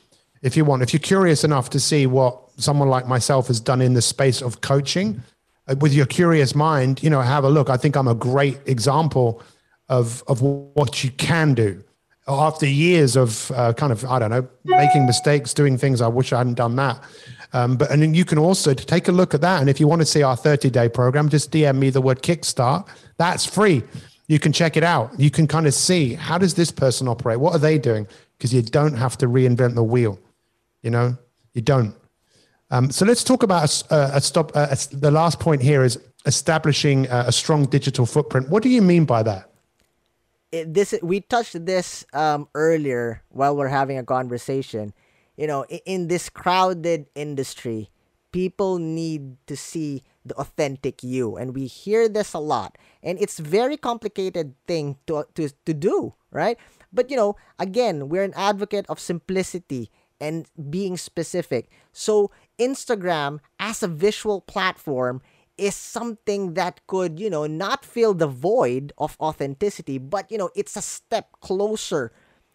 if 0.42 0.56
you 0.56 0.64
want. 0.64 0.82
If 0.82 0.92
you're 0.92 1.00
curious 1.00 1.44
enough 1.44 1.70
to 1.70 1.80
see 1.80 2.06
what 2.06 2.38
someone 2.56 2.88
like 2.88 3.06
myself 3.06 3.48
has 3.48 3.60
done 3.60 3.80
in 3.80 3.94
the 3.94 4.02
space 4.02 4.42
of 4.42 4.60
coaching, 4.60 5.22
uh, 5.68 5.76
with 5.80 5.92
your 5.92 6.06
curious 6.06 6.54
mind, 6.54 7.02
you 7.02 7.10
know, 7.10 7.20
have 7.20 7.44
a 7.44 7.50
look. 7.50 7.68
I 7.70 7.76
think 7.76 7.96
I'm 7.96 8.08
a 8.08 8.14
great 8.14 8.58
example 8.66 9.42
of, 9.88 10.22
of 10.26 10.42
what 10.42 11.04
you 11.04 11.10
can 11.12 11.54
do 11.54 11.82
after 12.28 12.66
years 12.66 13.16
of 13.16 13.50
uh, 13.52 13.72
kind 13.72 13.90
of 13.90 14.04
I 14.04 14.18
don't 14.18 14.30
know 14.30 14.46
making 14.64 15.06
mistakes, 15.06 15.54
doing 15.54 15.78
things 15.78 16.00
I 16.00 16.08
wish 16.08 16.32
I 16.32 16.38
hadn't 16.38 16.54
done 16.54 16.76
that. 16.76 17.02
Um, 17.54 17.76
but 17.76 17.90
and 17.90 18.02
then 18.02 18.14
you 18.14 18.24
can 18.24 18.38
also 18.38 18.74
take 18.74 19.08
a 19.08 19.12
look 19.12 19.34
at 19.34 19.40
that. 19.40 19.60
And 19.60 19.70
if 19.70 19.80
you 19.80 19.88
want 19.88 20.02
to 20.02 20.06
see 20.06 20.22
our 20.22 20.36
30 20.36 20.70
day 20.70 20.88
program, 20.88 21.28
just 21.28 21.50
DM 21.50 21.78
me 21.78 21.90
the 21.90 22.02
word 22.02 22.22
Kickstart. 22.22 22.86
That's 23.16 23.46
free. 23.46 23.82
You 24.26 24.38
can 24.38 24.52
check 24.52 24.76
it 24.76 24.84
out. 24.84 25.18
You 25.18 25.30
can 25.30 25.46
kind 25.46 25.66
of 25.66 25.72
see 25.72 26.12
how 26.12 26.36
does 26.36 26.54
this 26.54 26.70
person 26.70 27.08
operate? 27.08 27.40
What 27.40 27.54
are 27.54 27.58
they 27.58 27.78
doing? 27.78 28.06
Because 28.36 28.52
you 28.52 28.60
don't 28.60 28.94
have 28.94 29.16
to 29.18 29.26
reinvent 29.26 29.74
the 29.74 29.82
wheel. 29.82 30.18
You 30.82 30.90
know, 30.90 31.18
you 31.54 31.62
don't. 31.62 31.94
Um, 32.70 32.90
so 32.90 33.04
let's 33.06 33.24
talk 33.24 33.42
about 33.42 33.82
a, 33.90 34.10
a 34.14 34.20
stop. 34.20 34.52
A, 34.54 34.76
the 34.92 35.10
last 35.10 35.40
point 35.40 35.62
here 35.62 35.84
is 35.84 35.98
establishing 36.26 37.06
a, 37.06 37.24
a 37.28 37.32
strong 37.32 37.64
digital 37.66 38.06
footprint. 38.06 38.48
What 38.50 38.62
do 38.62 38.68
you 38.68 38.82
mean 38.82 39.04
by 39.04 39.22
that? 39.22 39.48
it, 40.52 40.74
this 40.74 40.94
we 41.02 41.20
touched 41.20 41.66
this 41.66 42.04
um, 42.12 42.48
earlier 42.54 43.22
while 43.28 43.56
we're 43.56 43.68
having 43.68 43.98
a 43.98 44.04
conversation. 44.04 44.94
You 45.36 45.46
know, 45.46 45.62
in, 45.68 45.80
in 45.86 46.00
this 46.08 46.28
crowded 46.28 47.06
industry, 47.14 47.90
people 48.32 48.78
need 48.78 49.36
to 49.46 49.56
see 49.56 50.02
the 50.24 50.34
authentic 50.34 51.02
you, 51.02 51.36
and 51.36 51.54
we 51.54 51.66
hear 51.66 52.08
this 52.08 52.34
a 52.34 52.38
lot. 52.38 52.76
And 53.02 53.20
it's 53.20 53.38
very 53.38 53.76
complicated 53.76 54.54
thing 54.66 54.96
to 55.06 55.26
to 55.34 55.50
to 55.66 55.74
do, 55.74 56.14
right? 56.30 56.58
But 56.92 57.10
you 57.10 57.16
know, 57.16 57.36
again, 57.58 58.08
we're 58.08 58.24
an 58.24 58.34
advocate 58.36 58.86
of 58.88 59.00
simplicity 59.00 59.90
and 60.20 60.46
being 60.70 60.96
specific. 60.96 61.70
So 61.92 62.30
Instagram 62.58 63.40
as 63.58 63.82
a 63.82 63.88
visual 63.88 64.40
platform 64.40 65.22
is 65.56 65.74
something 65.74 66.54
that 66.54 66.86
could, 66.86 67.18
you 67.18 67.28
know, 67.28 67.46
not 67.46 67.84
fill 67.84 68.14
the 68.14 68.26
void 68.28 68.92
of 68.98 69.16
authenticity, 69.20 69.98
but, 69.98 70.30
you 70.30 70.38
know, 70.38 70.50
it's 70.54 70.76
a 70.76 70.82
step 70.82 71.32
closer. 71.40 72.12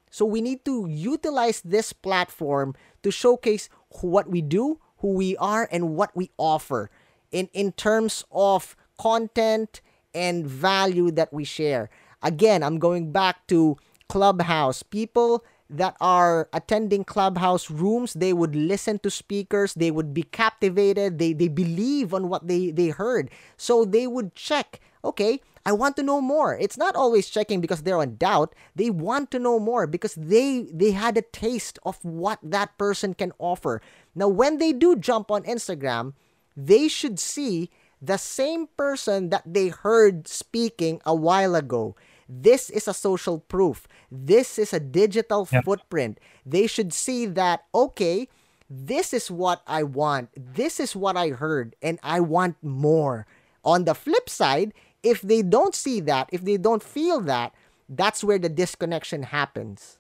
So 0.10 0.26
we 0.26 0.42
need 0.42 0.64
to 0.66 0.88
utilize 0.90 1.62
this 1.62 1.92
platform 1.92 2.76
to 3.04 3.12
showcase 3.12 3.70
what 4.02 4.30
we 4.30 4.42
do, 4.42 4.80
who 5.00 5.14
we 5.14 5.36
are, 5.38 5.68
and 5.72 5.96
what 5.96 6.16
we 6.16 6.32
offer 6.38 6.90
in, 7.32 7.50
in 7.54 7.74
terms 7.74 8.24
of 8.32 8.76
content 8.98 9.82
and 10.14 10.48
value 10.48 11.12
that 11.12 11.34
we 11.34 11.44
share. 11.44 11.90
Again, 12.22 12.64
I'm 12.64 12.80
going 12.80 13.12
back 13.12 13.48
to 13.48 13.78
Clubhouse. 14.08 14.84
People 14.84 15.44
that 15.74 15.98
are 16.00 16.50
attending 16.54 17.04
clubhouse 17.04 17.70
rooms 17.70 18.14
they 18.14 18.34
would 18.34 18.56
listen 18.56 19.00
to 19.00 19.10
speakers 19.10 19.74
they 19.74 19.92
would 19.92 20.14
be 20.14 20.24
captivated 20.24 21.20
they 21.20 21.34
they 21.34 21.48
believe 21.48 22.14
on 22.14 22.30
what 22.30 22.48
they 22.48 22.72
they 22.72 22.90
heard. 22.90 23.30
So 23.58 23.86
they 23.86 24.08
would 24.08 24.36
check 24.36 24.80
okay 25.04 25.42
i 25.66 25.72
want 25.72 25.96
to 25.96 26.04
know 26.04 26.20
more. 26.20 26.58
It's 26.60 26.78
not 26.78 26.96
always 26.96 27.30
checking 27.30 27.62
because 27.62 27.84
they're 27.84 28.00
on 28.00 28.18
doubt. 28.18 28.54
They 28.76 28.90
want 28.90 29.32
to 29.32 29.40
know 29.40 29.60
more 29.60 29.88
because 29.88 30.16
they 30.16 30.68
they 30.72 30.92
had 30.92 31.18
a 31.18 31.24
taste 31.24 31.80
of 31.84 32.04
what 32.04 32.40
that 32.44 32.78
person 32.78 33.14
can 33.14 33.32
offer. 33.40 33.82
Now 34.14 34.28
when 34.28 34.58
they 34.60 34.74
do 34.74 34.96
jump 34.96 35.32
on 35.32 35.44
instagram 35.44 36.14
they 36.56 36.88
should 36.88 37.20
see 37.20 37.70
the 38.02 38.18
same 38.18 38.68
person 38.76 39.30
that 39.30 39.44
they 39.48 39.70
heard 39.70 40.28
speaking 40.28 41.02
a 41.06 41.16
while 41.16 41.56
ago 41.56 41.96
this 42.28 42.70
is 42.70 42.88
a 42.88 42.94
social 42.94 43.40
proof. 43.40 43.88
This 44.12 44.58
is 44.58 44.74
a 44.74 44.80
digital 44.80 45.48
yep. 45.52 45.66
footprint. 45.66 46.20
They 46.46 46.68
should 46.68 46.94
see 46.94 47.26
that, 47.28 47.66
okay, 47.74 48.28
this 48.70 49.14
is 49.14 49.30
what 49.30 49.62
I 49.68 49.84
want. 49.84 50.30
This 50.36 50.80
is 50.80 50.96
what 50.96 51.18
I 51.18 51.30
heard, 51.30 51.76
and 51.82 52.00
I 52.04 52.20
want 52.20 52.58
more. 52.62 53.28
On 53.64 53.86
the 53.86 53.94
flip 53.94 54.30
side, 54.30 54.74
if 55.04 55.22
they 55.22 55.42
don't 55.42 55.76
see 55.76 56.00
that, 56.02 56.30
if 56.32 56.42
they 56.44 56.58
don't 56.58 56.84
feel 56.84 57.20
that, 57.22 57.54
that's 57.90 58.24
where 58.24 58.40
the 58.40 58.50
disconnection 58.50 59.24
happens. 59.24 60.00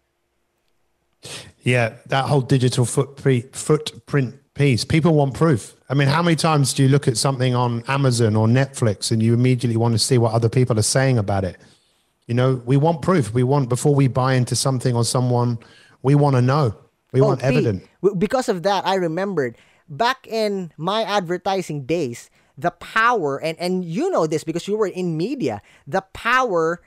Yeah, 1.61 1.95
that 2.07 2.25
whole 2.25 2.41
digital 2.41 2.85
footprint, 2.85 3.55
footprint 3.55 4.35
piece. 4.53 4.83
People 4.85 5.15
want 5.15 5.33
proof. 5.33 5.75
I 5.89 5.93
mean, 5.93 6.07
how 6.07 6.21
many 6.21 6.35
times 6.35 6.73
do 6.73 6.83
you 6.83 6.89
look 6.89 7.07
at 7.07 7.17
something 7.17 7.55
on 7.55 7.83
Amazon 7.87 8.35
or 8.35 8.47
Netflix 8.47 9.11
and 9.11 9.21
you 9.21 9.33
immediately 9.33 9.77
want 9.77 9.93
to 9.93 9.99
see 9.99 10.17
what 10.17 10.33
other 10.33 10.49
people 10.49 10.77
are 10.77 10.83
saying 10.83 11.17
about 11.17 11.43
it? 11.43 11.57
You 12.27 12.33
know, 12.33 12.61
we 12.65 12.77
want 12.77 13.01
proof. 13.01 13.33
We 13.33 13.43
want 13.43 13.69
before 13.69 13.93
we 13.93 14.07
buy 14.07 14.35
into 14.35 14.55
something 14.55 14.95
or 14.95 15.03
someone, 15.03 15.59
we 16.01 16.15
want 16.15 16.35
to 16.35 16.41
know. 16.41 16.75
We 17.11 17.21
oh, 17.21 17.27
want 17.27 17.43
evidence. 17.43 17.85
Because 18.17 18.49
of 18.49 18.63
that, 18.63 18.87
I 18.87 18.95
remembered 18.95 19.57
back 19.89 20.25
in 20.27 20.71
my 20.77 21.03
advertising 21.03 21.85
days, 21.85 22.29
the 22.57 22.71
power 22.71 23.37
and 23.41 23.57
and 23.59 23.83
you 23.83 24.09
know 24.09 24.27
this 24.27 24.43
because 24.43 24.67
you 24.67 24.77
were 24.77 24.87
in 24.87 25.17
media, 25.17 25.61
the 25.85 26.01
power 26.13 26.81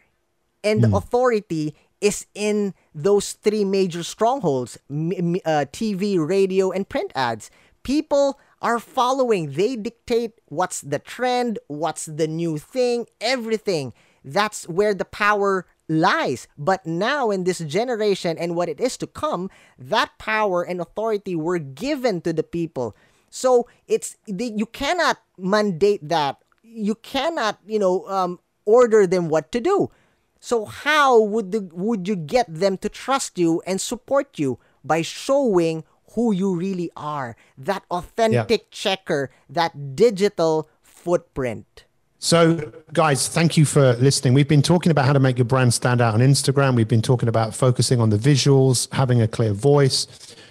and 0.64 0.82
mm. 0.82 0.96
authority 0.96 1.74
is 2.00 2.26
in 2.34 2.74
those 2.94 3.32
three 3.32 3.64
major 3.64 4.02
strongholds: 4.02 4.78
uh, 4.88 5.66
TV, 5.70 6.16
radio, 6.16 6.70
and 6.70 6.88
print 6.88 7.12
ads. 7.14 7.50
People 7.82 8.40
are 8.62 8.80
following. 8.80 9.52
They 9.52 9.76
dictate 9.76 10.40
what's 10.46 10.80
the 10.80 10.98
trend, 10.98 11.58
what's 11.68 12.06
the 12.06 12.26
new 12.26 12.58
thing, 12.58 13.06
everything 13.20 13.92
that's 14.26 14.68
where 14.68 14.92
the 14.92 15.04
power 15.06 15.66
lies. 15.88 16.48
But 16.58 16.84
now, 16.84 17.30
in 17.30 17.44
this 17.44 17.60
generation 17.60 18.36
and 18.36 18.56
what 18.56 18.68
it 18.68 18.80
is 18.80 18.96
to 18.98 19.06
come, 19.06 19.48
that 19.78 20.18
power 20.18 20.62
and 20.62 20.80
authority 20.80 21.36
were 21.36 21.58
given 21.58 22.20
to 22.22 22.32
the 22.32 22.42
people. 22.42 22.96
So 23.30 23.68
it's 23.86 24.16
you 24.26 24.66
cannot 24.66 25.18
mandate 25.38 26.06
that. 26.08 26.42
You 26.62 26.96
cannot, 26.96 27.60
you 27.66 27.78
know, 27.78 28.06
um, 28.08 28.40
order 28.64 29.06
them 29.06 29.28
what 29.28 29.52
to 29.52 29.60
do. 29.60 29.90
So 30.40 30.64
how 30.64 31.20
would 31.20 31.52
the, 31.52 31.70
would 31.72 32.06
you 32.06 32.16
get 32.16 32.46
them 32.52 32.76
to 32.78 32.88
trust 32.88 33.38
you 33.38 33.62
and 33.66 33.80
support 33.80 34.38
you 34.38 34.58
by 34.84 35.02
showing 35.02 35.84
who 36.12 36.32
you 36.32 36.54
really 36.54 36.90
are? 36.96 37.36
That 37.56 37.84
authentic 37.90 38.60
yeah. 38.62 38.70
checker, 38.70 39.30
that 39.48 39.96
digital 39.96 40.68
footprint. 40.82 41.85
So, 42.18 42.72
guys, 42.94 43.28
thank 43.28 43.58
you 43.58 43.66
for 43.66 43.92
listening. 43.94 44.32
We've 44.32 44.48
been 44.48 44.62
talking 44.62 44.90
about 44.90 45.04
how 45.04 45.12
to 45.12 45.20
make 45.20 45.36
your 45.36 45.44
brand 45.44 45.74
stand 45.74 46.00
out 46.00 46.14
on 46.14 46.20
Instagram. 46.20 46.74
We've 46.74 46.88
been 46.88 47.02
talking 47.02 47.28
about 47.28 47.54
focusing 47.54 48.00
on 48.00 48.08
the 48.08 48.16
visuals, 48.16 48.92
having 48.92 49.20
a 49.20 49.28
clear 49.28 49.52
voice, 49.52 50.06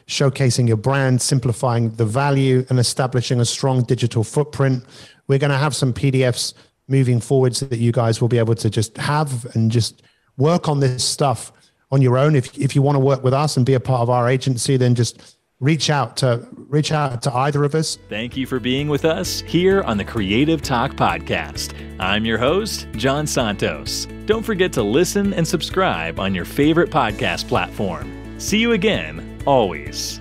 showcasing 0.07 0.67
your 0.67 0.77
brand, 0.77 1.21
simplifying 1.23 1.89
the 1.95 2.05
value, 2.05 2.65
and 2.69 2.77
establishing 2.77 3.39
a 3.39 3.45
strong 3.45 3.83
digital 3.83 4.23
footprint. 4.23 4.83
We're 5.27 5.39
going 5.39 5.51
to 5.51 5.57
have 5.57 5.75
some 5.75 5.91
PDFs 5.91 6.53
moving 6.87 7.19
forward 7.19 7.55
so 7.55 7.65
that 7.65 7.79
you 7.79 7.91
guys 7.91 8.21
will 8.21 8.27
be 8.27 8.37
able 8.37 8.55
to 8.55 8.69
just 8.69 8.95
have 8.97 9.45
and 9.55 9.71
just 9.71 10.03
work 10.37 10.69
on 10.69 10.81
this 10.81 11.03
stuff 11.03 11.51
on 11.91 11.99
your 11.99 12.15
own. 12.15 12.35
If, 12.35 12.55
if 12.59 12.75
you 12.75 12.83
want 12.83 12.95
to 12.95 12.99
work 12.99 13.23
with 13.23 13.33
us 13.33 13.57
and 13.57 13.65
be 13.65 13.73
a 13.73 13.79
part 13.79 14.01
of 14.01 14.09
our 14.11 14.29
agency, 14.29 14.77
then 14.77 14.93
just 14.93 15.34
reach 15.59 15.89
out 15.89 16.17
to 16.17 16.47
reach 16.67 16.91
out 16.91 17.21
to 17.23 17.33
either 17.33 17.63
of 17.63 17.75
us. 17.75 17.97
Thank 18.09 18.35
you 18.35 18.45
for 18.45 18.59
being 18.59 18.87
with 18.87 19.05
us 19.05 19.41
here 19.41 19.81
on 19.83 19.97
the 19.97 20.03
Creative 20.03 20.61
Talk 20.61 20.93
podcast. 20.93 21.73
I'm 21.99 22.25
your 22.25 22.37
host, 22.37 22.87
John 22.93 23.25
Santos. 23.25 24.07
Don't 24.25 24.43
forget 24.43 24.73
to 24.73 24.83
listen 24.83 25.33
and 25.33 25.47
subscribe 25.47 26.19
on 26.19 26.35
your 26.35 26.45
favorite 26.45 26.89
podcast 26.89 27.47
platform. 27.47 28.39
See 28.39 28.57
you 28.57 28.73
again, 28.73 29.41
always. 29.45 30.19